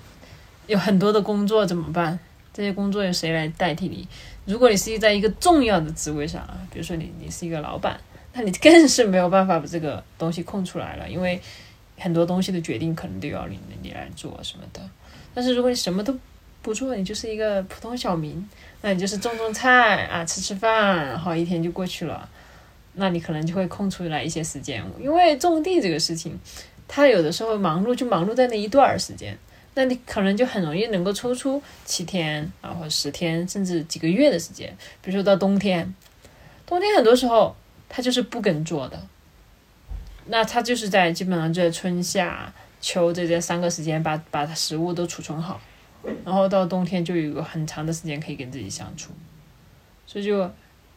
[0.69, 2.19] 有很多的工作怎么办？
[2.53, 4.07] 这些工作由谁来代替你？
[4.47, 7.99] 如果你是在一个重要的职位上啊，比如说你你是一个老板，
[8.33, 11.41] 那你更是没有办法把这个东西空出来了，因为
[11.99, 14.81] 很多东西的决定可能都要你你来做什么的。
[15.35, 16.17] 但是如果你什么都
[16.63, 18.49] 不做，你就是一个普通小民，
[18.83, 22.29] 那你就是种种菜啊，吃吃饭，然后一天就过去了。
[22.93, 26.39] 那你可能就会空出来一些时间，因为种地这个事情。
[26.87, 29.37] 他有的时候忙碌就忙碌在那一段时间，
[29.75, 34.77] 那你可能就很容易能够抽出七天啊或者十天甚至几个月的时间。
[35.03, 35.95] 比如说到冬天，
[36.67, 37.57] 冬天很多时候
[37.89, 39.01] 他就是不耕作的，
[40.27, 45.61] 那他就是在基本上就在春夏秋这这三个时间把把它食物都储存好，
[46.25, 49.11] 然后到冬天就有个很长的时间可以跟自己相处。
[50.07, 50.51] 所以就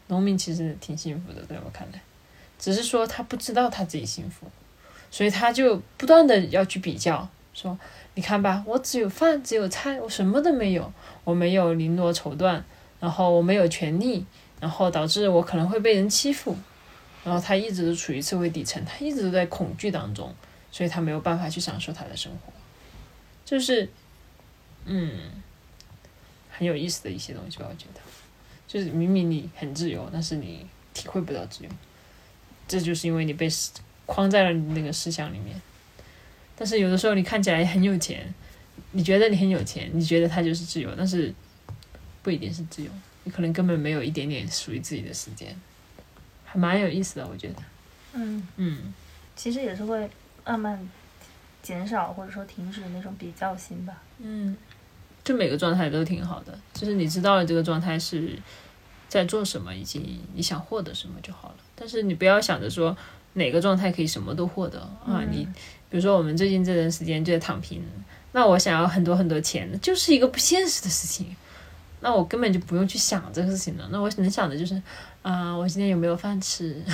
[0.08, 2.02] 农民其实挺幸福的，在我看来，
[2.60, 4.46] 只是说他不知道他自己幸福。
[5.10, 7.78] 所以他就不断的要去比较，说
[8.16, 10.92] 你看吧，我只有饭，只有菜，我什么都没有，
[11.24, 12.62] 我没有绫罗绸缎，
[13.00, 14.26] 然后我没有权利，
[14.60, 16.56] 然后导致我可能会被人欺负，
[17.24, 20.34] 然后他一直都处于社会底层，他一直都在恐惧当中，
[20.72, 22.52] 所以他没有办法去享受他的生活，
[23.46, 23.88] 就是，
[24.86, 25.12] 嗯，
[26.50, 28.02] 很有意思的一些东西吧，我觉得，
[28.68, 31.70] 就是明明你很自由，但是你体会不到自由，
[32.68, 33.48] 这就是因为你被。
[34.08, 35.62] 框在了你那个思想里面，
[36.56, 38.34] 但是有的时候你看起来很有钱，
[38.92, 41.32] 你觉得你很有钱，你觉得它就是自由，但是
[42.24, 42.90] 不一定是自由，
[43.26, 45.54] 你可能根本没有一点点属于自己的时间，
[46.46, 47.56] 还蛮有意思的，我觉得。
[48.14, 48.94] 嗯嗯，
[49.36, 50.10] 其实也是会
[50.46, 50.90] 慢慢
[51.62, 54.02] 减少或者说停止那种比较心吧。
[54.20, 54.56] 嗯，
[55.24, 58.40] 就每个状态都挺好的，就是你知道了这个状态是
[59.10, 61.56] 在做什么，以及你想获得什么就好了。
[61.76, 62.98] 但是你不要想着说。
[63.38, 65.24] 哪个状态可以什么都获得啊？
[65.32, 65.48] 你
[65.90, 67.82] 比如说我们最近这段时间就在躺平，
[68.32, 71.36] 那我想要很多很多钱，那就是一个不现实的事情。
[72.00, 73.88] 那我根本就不用去想这个事情了。
[73.92, 74.80] 那我能想的就是，
[75.24, 76.80] 啊、我今天有没有饭吃？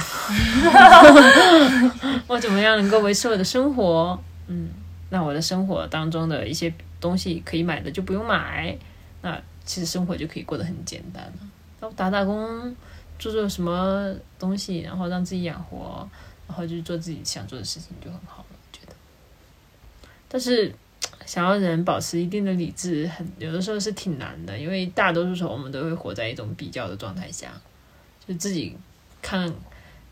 [2.25, 4.17] 我怎么样能够维持我的生活？
[4.47, 4.69] 嗯，
[5.09, 8.77] 那我的生活当中的一些东西可以买的就不用买，
[9.21, 11.33] 那其实生活就可以过得很简单了。
[11.81, 12.73] 那我打打工，
[13.19, 16.07] 做做什么东西，然后让自己养活，
[16.47, 18.93] 然后就做自己想做的事情就很好了，我觉得。
[20.27, 20.73] 但是
[21.25, 27.53] 想要人保持一定的理智，很有的时候是挺难的，因为大多数时候我们都会活在一种比较的状态下，
[28.27, 28.75] 就自己
[29.21, 29.51] 看，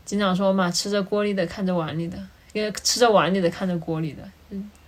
[0.04, 2.18] 经常说嘛，吃着锅里的看着碗里的，
[2.52, 4.28] 因为吃着碗里的看着锅里的，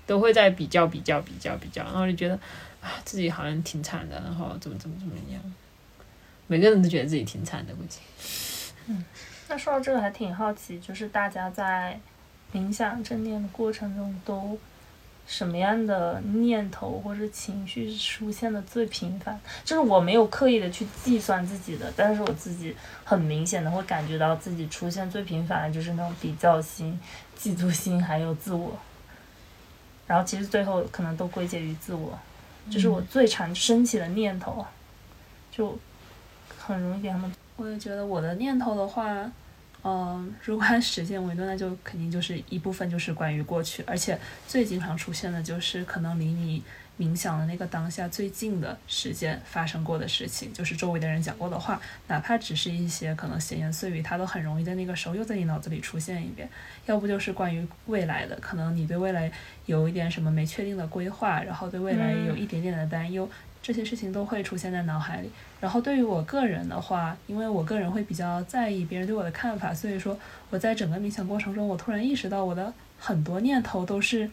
[0.07, 2.35] 都会在比较比较比较比较，然后就觉得
[2.81, 5.41] 啊自己好像挺惨的，然后怎么怎么怎么样，
[6.47, 7.99] 每个人都觉得自己挺惨的，估计。
[9.49, 11.99] 那说到这个，还挺好奇，就是大家在
[12.53, 14.59] 冥想正念的过程中，都
[15.27, 19.39] 什么样的念头或者情绪出现的最频繁？
[19.65, 22.75] 就是我没有刻意的去计算自己的，但是我自己
[23.05, 26.99] 很明显的会感觉到自己出现最频繁的就是那种比较心、
[27.39, 28.77] 嫉妒心，还有自我。
[30.07, 32.19] 然后其实最后可能都归结于自我，
[32.71, 34.65] 就是我最常升起的念头，
[35.51, 35.79] 就
[36.59, 39.31] 很容易给他们我也觉得我的念头的话，
[39.85, 46.63] 嗯、如果按时间维度，那就肯定就是一部分就是关于过去，而且最经常出现的就是可能离你
[46.99, 56.49] 冥想的那个当下最近的时间发生过的事情，就是周围的人讲过的话，哪怕只是一些可能闲言碎语，它都很容易在那个时候又在你脑子里出现一遍。
[56.87, 59.31] 要不就是关于未来的，可能你对未来
[59.67, 63.29] 有一点什么没确定的规划，然后对未来有一点点的担忧，
[63.65, 65.31] 这些事情都会出现在脑海里。
[65.59, 70.15] 然后对于我个人的话，因为我个人会比较在意别人对我的看法，所以说
[70.51, 74.29] 我在整个冥想过程中，我突然意识到我的很多念头都是，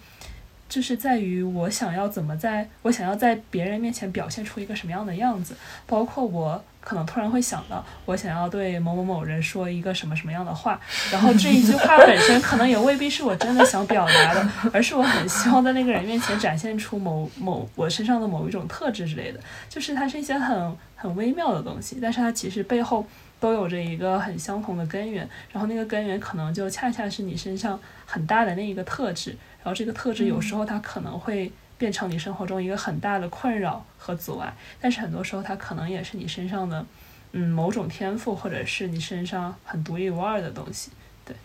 [0.67, 5.55] 就是在于我想要怎么在我想要在别人面前表现出一个什么样的样子，
[5.87, 10.79] 包括我可能突然会想到，我想要对某某某人说一个什么什么样的话，
[11.11, 23.05] 然后这一句话本身可能也未必是我真的想表达的，而是我很希望在那个人面前展现出某某我身上的某一种特质之类的，就是它是一些很很微妙的东西，但是它其实背后
[23.39, 29.31] 都有着一个很相同的根源，然后那个根源可能就恰恰是你身上很大的那一个特质，
[29.63, 31.51] 然后这个特质有时候它可能会
[31.81, 36.85] 变成你生活中一个很大的困扰和阻碍，但是很多时候它可能也是你身上的
[37.31, 40.91] 嗯某种天赋，或者是你身上很独一无二的东西。
[41.25, 41.35] 对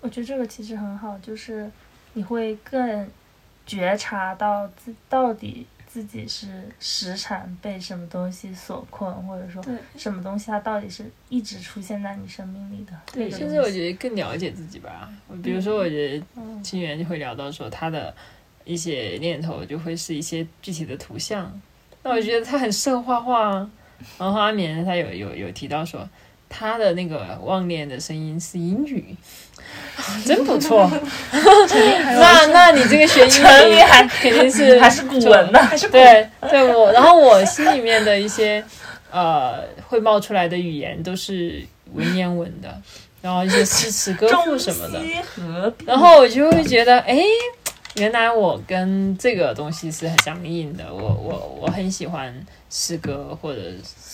[0.00, 1.70] 我觉得这个其实很好，就是
[2.14, 3.06] 你会更
[3.66, 12.92] 觉察到自到底自己是时常被什么东西所困，或者说对什么东西它到底是一直出现在你生命里的。
[13.12, 15.12] 对甚至我觉得更了解自己吧。
[15.42, 16.24] 比如说，我觉得
[16.62, 18.14] 清源就会聊到说他的
[18.64, 21.60] 一些念头就会是一些具体的图像，
[22.02, 23.70] 那我觉得他很适合画画啊。
[24.18, 26.06] 然后阿棉他有有有提到说
[26.48, 29.16] 他的那个妄念的声音是英语，
[30.26, 30.90] 真不错。
[31.32, 38.62] 那那你这个学英语还肯定是 还是古文呢，还是对对我，然后我心里面的一些
[39.10, 41.62] 呃会冒出来的语言都是
[41.94, 42.80] 文言文的，
[43.22, 47.16] 然后一些诗词歌赋什么的，然后我就会觉得，哎，
[47.96, 50.92] 原来我跟这个东西是很相应的。
[50.92, 52.34] 我我我很喜欢
[52.68, 53.60] 诗歌或者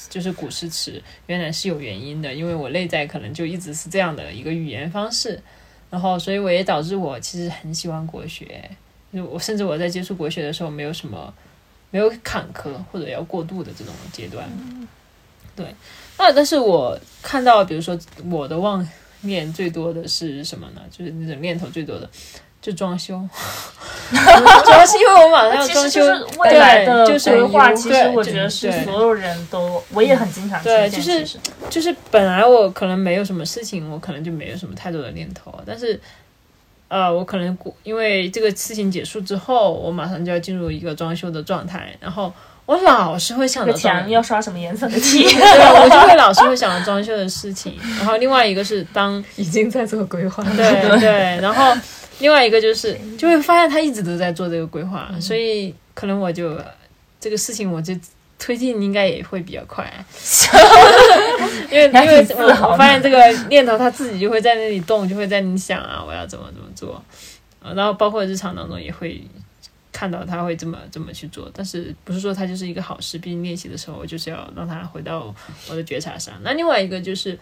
[0.08, 5.40] 就是古诗词，原来是有原因的，因为我内在可能就一直是这样的一个语言方式，
[5.88, 8.70] 然后所以我也导致我其实很喜欢国学，
[9.12, 11.32] 就我甚至我在接触国学的时候没有什么
[11.90, 14.46] 没有坎坷或者要过渡的这种阶段。
[15.56, 15.66] 对，
[16.18, 17.98] 那但是我看到，比如说
[18.30, 18.86] 我的妄
[19.22, 20.82] 念最多的是什么呢？
[20.90, 22.08] 就是那种念头最多的，
[22.60, 23.20] 就装修。
[24.10, 30.62] 主要是，因为我马上要装修，实就是未来的就是规划，其实我觉得是所有人都，我也很经常。
[30.62, 31.38] 对就是
[31.68, 36.00] 就是本来我可能没有什么事情，我可能就没有什么太多的念头，但是。
[36.92, 42.32] 呃，我可能过因为这个事情结束之后，我马上就要进入一个装修的状态，然后
[42.66, 45.22] 我老是会想这个到墙要刷什么颜色的漆？
[45.30, 47.78] 对，我就会老是会想着装修的事情。
[47.96, 50.50] 然后另外一个是当已经在做规划了。
[50.56, 51.72] 对对，然后
[52.20, 56.56] 另外一个就是就会发现他一直都在做这个规划，所以可能我就
[57.18, 57.94] 这个事情我就
[58.38, 59.92] 推进应该也会比较快，
[61.70, 67.02] 因为因为我我发现这个念头他自己就会在那里动，就会在你想啊，我要怎么怎么做，
[67.62, 69.22] 呃然后包括日常当中也会。
[69.92, 73.18] 看到他会这么这么去做，但是不是说他就是一个好事？
[73.18, 75.34] 毕竟练习的时候，我就是要让他回到
[75.68, 76.32] 我的觉察上。
[76.42, 77.36] 那另外一个就是，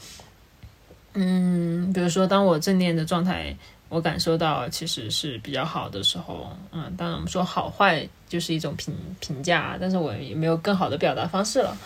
[1.13, 3.55] 嗯，比如说当我正念的状态
[3.89, 11.77] 我感受到其实是比较好的时候，嗯，当然我们说好坏就是一种评评价，但是我也没有更好的表达方式了。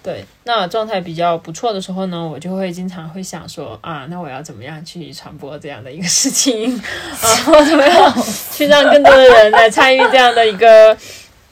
[0.00, 8.14] 对，那状态比较不错的时候呢，我就会经常会想说啊，那我要怎么样去传播这样的一个事情， 啊，我怎么样
[8.52, 10.96] 去让更多的人来参与这样的一个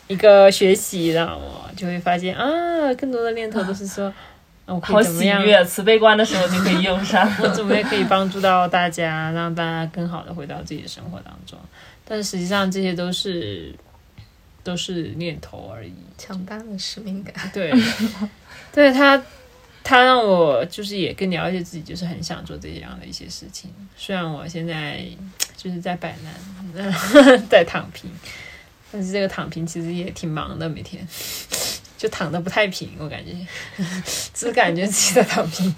[0.06, 4.12] 一个学习，然后我就会发现啊，更多的念头都是说，
[4.66, 7.30] 好以怎么样，喜悦，慈悲观的时候就可以用上。
[7.40, 11.58] 我怎么也可以帮助到大家，让大家更好的回到自己的生活当中。
[12.04, 13.74] 但是实际上这些都是
[14.64, 15.92] 都是念头而已。
[16.18, 17.34] 强大的使命感。
[17.52, 17.72] 对，
[18.72, 19.22] 对他，
[19.84, 23.70] 他让我就是也更了解自己，就是很想做这样的一些事情。
[23.96, 25.04] 虽然我现在
[25.56, 26.16] 就是在摆
[26.74, 26.92] 烂，
[27.48, 28.10] 在躺平，
[28.90, 31.06] 但是这个躺平其实也挺忙的，每天
[31.96, 33.34] 就躺的不太平，我感觉，
[34.34, 35.74] 只感觉自己在躺平。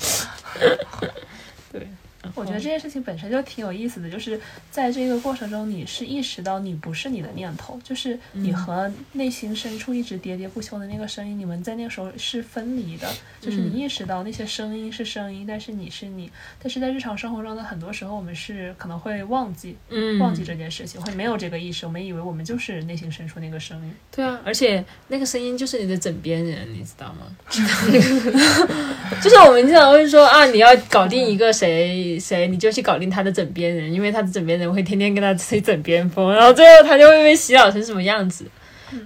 [1.73, 1.87] 对，
[2.35, 13.09] 我觉得这件事情本身就挺有意思的，就是在这个过程中，你是意识到你不是你的念头，就是你和内心深处一直喋喋不休的那个声音，你们在那个时候是分离的，
[13.41, 16.31] 就是你意识到那些声音是声音，但是你是你，
[16.63, 23.93] 但是在日常生活中的很多时候，我们是可能会忘记，嗯，忘记这件事情，会没有这个意识，我们以为我们就是内心深处那个声音。
[24.11, 27.37] 对啊，而且那个声音就是你的枕边人，你知道吗？
[29.23, 38.45] 就是我们经常会说啊，你要搞定一个谁谁，你就去搞定他的枕边人，因为他的枕边人会天天跟他吹枕边风，然后最后他就会被洗脑成什么样子。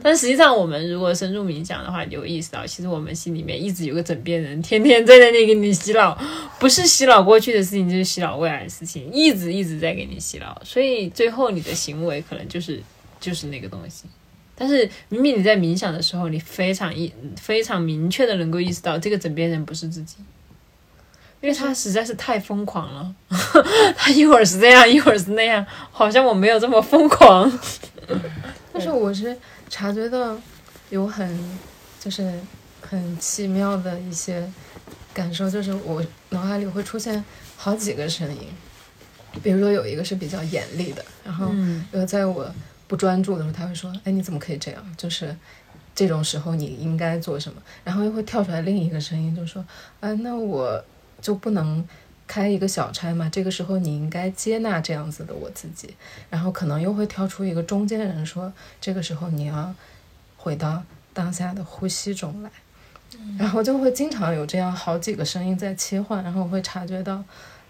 [0.00, 6.16] 但实际上，我们如果深入冥想的话，你就会意识到，其实我们心里面一直有个枕边人，天天在那里给你洗脑，
[6.60, 12.80] 不是洗脑过去的事情，就是洗脑未来的事情，一直一直在给你洗脑，所以最后你的行为可能就是
[13.18, 14.04] 就是那个东西。
[14.54, 20.18] 但是明明你在冥想的时候，你非常意非常明确的能够意识到这个枕边人不是自己，
[21.42, 23.14] 因为他实在是太疯狂了，
[23.98, 27.52] 他一会儿是这样，一会儿是那样，好像我没有这么疯狂。
[28.72, 29.36] 但是我是
[29.68, 30.34] 察觉到
[30.88, 31.58] 有很
[32.00, 32.32] 就是
[32.80, 34.48] 很奇妙的一些
[35.12, 37.22] 感受，就是我脑海里会出现
[37.56, 38.46] 好几个声音，
[39.42, 42.48] 比如说有一个是比较严厉的，然后嗯呃，在我
[42.86, 44.82] 不专注的时候，他会说：“哎，你怎么可以这样？
[44.96, 45.36] 就是
[45.94, 49.64] 这种时候你应该做什么？”然后又会跳出来另一个声音，就说
[50.00, 50.82] ：“啊，那我
[51.22, 51.82] 就不能
[52.26, 53.26] 开一个小差嘛？
[53.30, 55.94] 这个时候你应该接纳这样子的我自己。”
[56.28, 59.74] 然后可能又会跳出一个中间人说：“这个时候你要
[60.36, 60.82] 回到
[61.14, 62.50] 当下的呼吸中来。”
[63.38, 67.24] 然后就会经常有这样好几个声音在切换，然后会察觉到。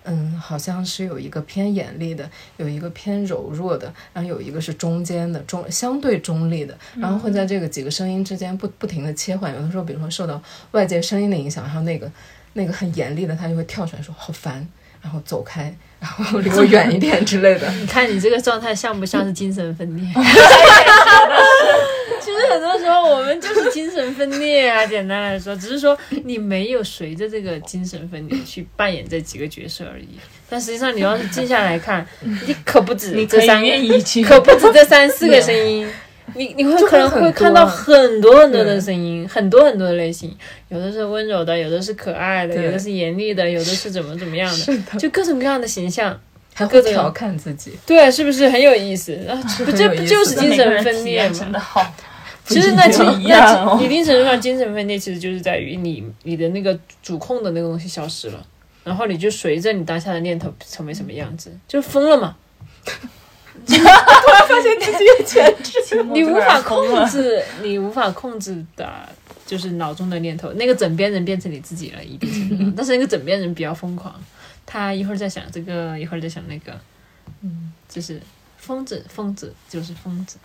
[0.05, 9.55] 嗯，好像是有一个偏严厉的，有一个偏柔弱的，然后有一个是中间的中相对中立的，然后会在这个几个声音之间不不停的切换。
[9.55, 10.43] 有的时候，比如说受到
[10.73, 12.11] 外界声音的影响，还有那个
[12.55, 14.67] 那个很严厉的，他就会跳出来说好烦，
[15.03, 17.71] 然后走开，然后离我远一点之类的。
[17.81, 20.07] 你看你这个状态像不像是精神分裂？
[22.21, 30.19] 其实很多时候我们就是精神分裂啊，简单来说，只是说你没有随着这个精神分裂去扮演这几个角色而已。
[30.49, 33.61] 但实际上，你要是静下来看，你可不止你这三
[34.25, 35.89] 可不止这三四个声音。
[36.35, 40.37] 你你会可能会看到很多很多的声音，很多很多的类型，
[40.69, 46.19] 有的是温柔的，有的是可爱的，有的是严厉的，有的是怎么怎么样的，的，就各种各样的形象。
[46.55, 47.73] 还各种会调侃自己。
[47.87, 49.15] 对，是不是很有意思？
[49.27, 49.33] 啊，
[49.65, 51.53] 不这不就是精神分裂吗真吗？
[51.55, 51.95] 的好。
[52.45, 58.47] 其实那其不一那样哦一定程度上，精神分裂其实就是在于你你的那个主控的那个东西消失了，
[58.85, 62.37] 然后你就随着你当下的念头成为什么样子，就疯了嘛。
[66.13, 69.09] 你无法控制，你无法控制的，
[69.47, 70.53] 就是脑中的念头。
[70.55, 74.15] 那个枕边人变成你自己了，一定程度， 但是那个枕边人比较疯狂，
[74.67, 76.73] 他一会儿在想这个，一会儿在想那个，
[77.43, 78.21] 嗯，就是
[78.59, 80.37] 疯子，疯子就是疯子。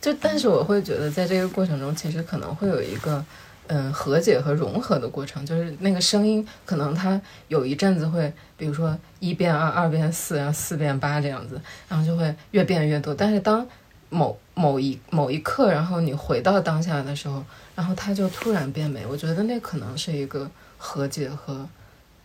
[0.00, 3.24] 就但是我会觉得，在这个过程中，其实可能会有一个
[3.68, 13.14] 嗯和解和融合的过程，就是那个声音可能它有一阵子会，比如说一变二，二变四，然后四变八这样子，然后就会越变越多。
[13.14, 13.66] 但是当
[14.10, 17.42] 某某一某一刻，然后你回到当下的时候，
[17.74, 19.06] 然后它就突然变美。
[19.06, 21.66] 我觉得那可能是一个和解和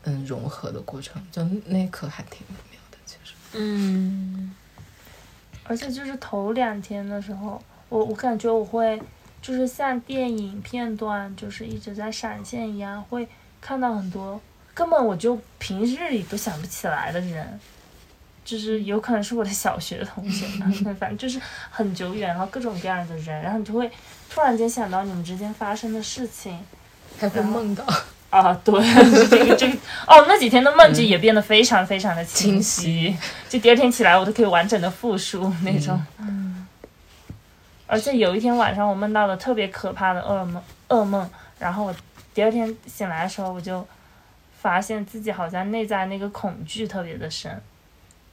[0.03, 3.33] 嗯融合的过程，就那刻还挺美妙的，其实。
[3.53, 4.53] 嗯
[5.63, 9.01] 而且就是头两天的时候，我我感觉我会
[9.47, 13.25] 就是像电影片段，就是一直在闪现一样，会
[13.61, 14.41] 看到很多
[14.73, 17.57] 根本我就平日里都想不起来的人，
[18.43, 20.45] 就是有可能是我的小学同学，
[20.95, 21.39] 反正就是
[21.71, 23.89] 很久远，然后各种各样的人，然后你就会
[24.29, 26.59] 突然间想到你们之间发生的事情，
[27.17, 27.85] 还会梦到，
[28.29, 28.73] 啊，对，
[29.29, 29.73] 这个这个
[30.05, 33.15] 哦，那几天的梦境也变得非常非常的清晰，
[33.47, 35.97] 就第二天起来我都可以完整的复述那种。
[36.19, 36.66] 嗯。
[37.87, 41.27] 而且有一天晚上我梦到了特别可怕的噩梦，噩梦，
[41.57, 41.95] 然后我
[42.33, 43.85] 第二天醒来的时候我就
[44.59, 47.59] 发现自己好像内在那个恐惧特别的深，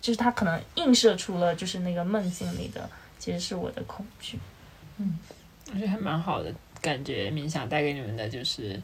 [0.01, 4.39] 就是它可能映射出了就是那个梦境里的其实是我的恐惧。
[4.99, 5.19] 嗯，
[5.73, 6.53] 我觉得还蛮好的，
[6.83, 8.83] 感觉冥想带给你们的就是。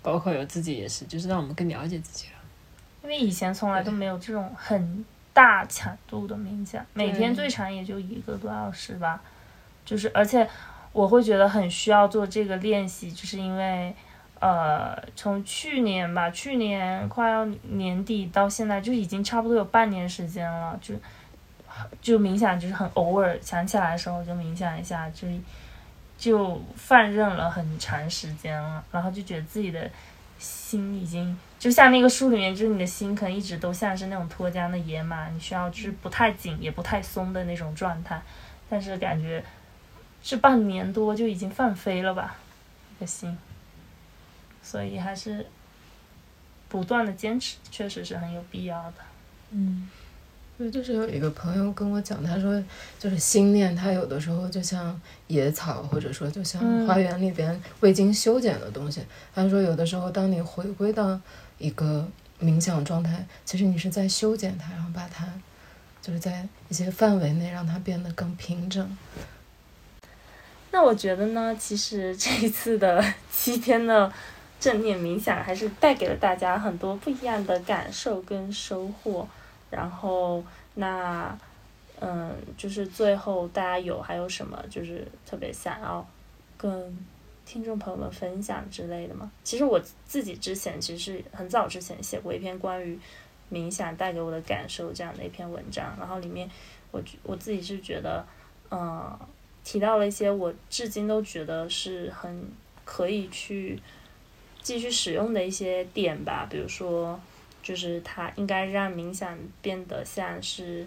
[0.00, 2.34] 包括有自己也是，就是让我们更了解自己了。
[3.02, 5.04] 因为以前从来都没有这种很
[5.34, 9.20] 大强度的冥想，每天最长也就一个多小时吧。
[9.88, 10.46] 就是而且
[10.92, 13.94] 我会觉得很需要做这个练习，就是因为
[14.40, 20.78] 呃，从去年吧，去年快要年底到现在，就已经差不多有半年时间了。
[20.82, 20.94] 就
[22.02, 25.26] 就冥想，就是很偶尔想起来的时候就冥想一下，就。
[26.18, 29.88] 就放任了很长时间了，然后就觉得自己的
[30.36, 38.20] 心已经就像那个书里面，就是你的心可能一直都像是那种脱缰的野马，你需要就是不太紧也不太松的那种状态，
[38.68, 39.40] 但是感觉
[40.22, 42.36] 这半年多就已经放飞了吧，
[42.98, 43.36] 的心，
[44.62, 45.46] 所以还是
[46.68, 48.96] 不断的坚持，确实是很有必要的，
[49.50, 49.88] 嗯。
[50.58, 52.60] 对，就是有一个朋友跟我讲，他说，
[52.98, 59.00] 就是心念，它有的时候就像野草，或者说就像花园里边未经修剪的东西。
[59.32, 61.20] 他说，有的时候当你回归到
[61.58, 62.04] 一个
[62.40, 65.32] 冥想状态，其实你是在修剪它，然后把它，
[66.02, 68.98] 就是在一些范围内让它变得更平整。
[70.70, 74.12] 那我觉得呢，其实这一次的 七天的
[74.60, 79.26] 正念冥想，还是带给了大家很多不一样的感受跟收获。
[79.70, 80.42] 然后，
[80.74, 81.36] 那，
[82.00, 86.06] 嗯，就是最后大家有还有什么就是特别想要
[86.56, 87.06] 跟
[87.44, 89.30] 听众朋友们分享之类的吗？
[89.44, 92.98] 其实我自己之前其实很早之前写过一篇关于
[93.52, 96.48] 冥想带给我的感受这样的一篇文章，然后里面
[96.90, 98.24] 我我自己是觉得，
[98.70, 99.18] 嗯，
[99.68, 102.50] 提到了一些我至今都觉得是很
[102.86, 103.78] 可以去
[104.62, 107.20] 继续使用的一些点吧，比如说。
[107.60, 110.86] 就是它应该让冥想变得像是，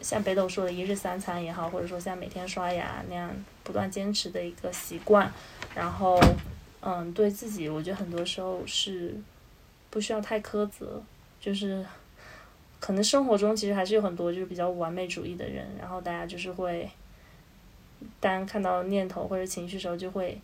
[0.00, 3.28] 像北斗说的一日三餐也好，或者说像每天刷牙那样
[3.64, 5.32] 不断坚持的一个习惯。
[5.74, 6.20] 然后，
[6.82, 9.16] 嗯，对自己，我觉得很多时候是
[9.88, 11.02] 不需要太苛责。
[11.40, 11.84] 就是
[12.78, 16.88] 可能生活中其实还是有很多就是比较完美主义的人，然后大家就是会，
[18.18, 20.40] 当看到念头或者情绪时候，就会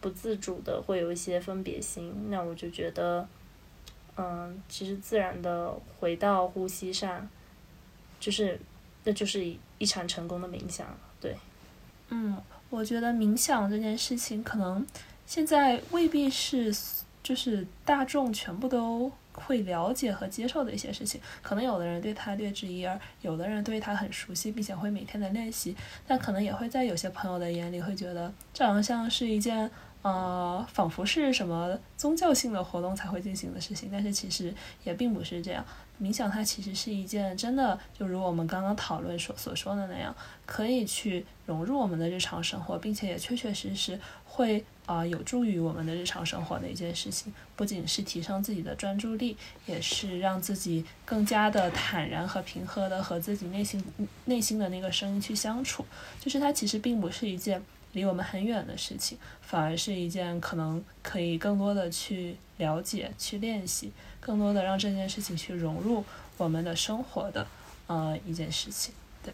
[0.00, 2.30] 不自主的会有一些分别心。
[2.30, 3.26] 那我就觉得。
[4.14, 7.26] 嗯，其实自然的回到呼吸上，
[8.20, 8.60] 就是，
[9.04, 10.86] 那就是一一场成功的冥想，
[11.18, 11.34] 对。
[12.10, 12.36] 嗯，
[12.68, 14.86] 我觉得冥想这件事情，可能
[15.24, 16.76] 现在未必是
[17.22, 21.20] 就是大众全部都会了解和接受的一些事情。
[21.42, 25.76] 可能有的人对他略知一二，有的人对他很熟悉，并且会每天的练习，
[26.06, 29.70] 但可能也会在有些朋友的眼里会觉得，这好像是一件。
[30.02, 34.52] 呃，仿佛是什么宗教性的活动才会进行的事情，但是其实
[34.82, 35.64] 也并不是这样。
[36.02, 40.12] 冥想它其实是一件真的，就如我们刚刚讨论所所说的那样，
[40.44, 47.32] 可以去融入我们的日常生活，并且也确确实实会啊有助于我们的日常生活的一件事情。
[47.54, 53.80] 不仅是提升自己的专注力，也是让自己更加的坦然和平和的和自己内心
[54.24, 55.86] 内心的那个声音去相处。
[56.18, 57.62] 就是它其实并不是一件。
[57.92, 66.04] 离我们很远的事情，反而是一件可能可以更多的去了解、去练习，更多的让这件事情去融入
[66.38, 67.46] 我们的生活的，
[67.86, 68.94] 呃，一件事情。
[69.22, 69.32] 对。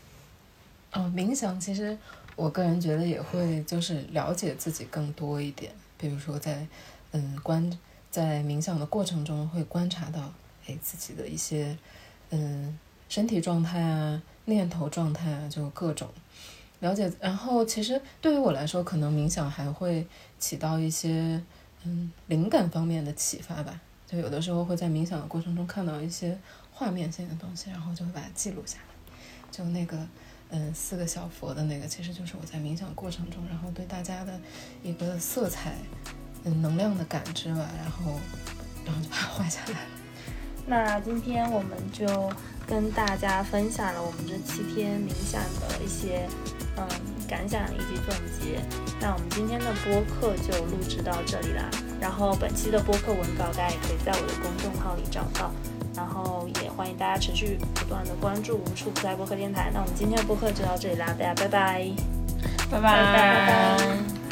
[0.93, 1.97] 哦，冥想其实
[2.35, 6.67] 我个人觉得也会就是了解自己更多一点，比如说在
[7.13, 7.71] 嗯观
[8.11, 10.33] 在冥想的过程中会观察到
[10.67, 11.77] 哎自己的一些
[12.31, 12.77] 嗯
[13.09, 16.09] 身体状态啊、念头状态啊，就各种。
[16.81, 20.07] 了解，然后其实对于我来说，可能冥想还会
[20.39, 21.43] 起到一些
[21.85, 23.81] 嗯灵感方面的启发吧。
[24.07, 26.39] 就有的时候会在冥想的过程中看到一些
[26.73, 28.85] 画面性的东西，然后就会把它记录下来。
[29.51, 29.99] 就那个
[30.51, 34.41] 嗯四个小佛的那个，其实就是我在冥想过程中，然后对大家的
[34.83, 35.75] 一个色彩
[36.45, 38.13] 嗯能量的感知吧，然后
[38.87, 39.98] 然后就把它画下来了。
[40.69, 42.07] 那今天我们就
[42.67, 46.29] 跟大家分享了我们这七天冥想的一些。
[46.81, 46.87] 嗯，
[47.27, 48.61] 感想以及总结。
[49.01, 51.69] 那我们今天的播客就录制到这里啦。
[52.01, 55.51] 然后本期的播客文稿大家也可以在我的公众号里找到。
[55.97, 59.73] 然后也欢迎大家持续不断的关注无处不在播客电台。
[59.75, 61.91] 那我们今天的播客就到这里啦，大家拜拜，
[62.71, 64.28] 拜拜拜拜。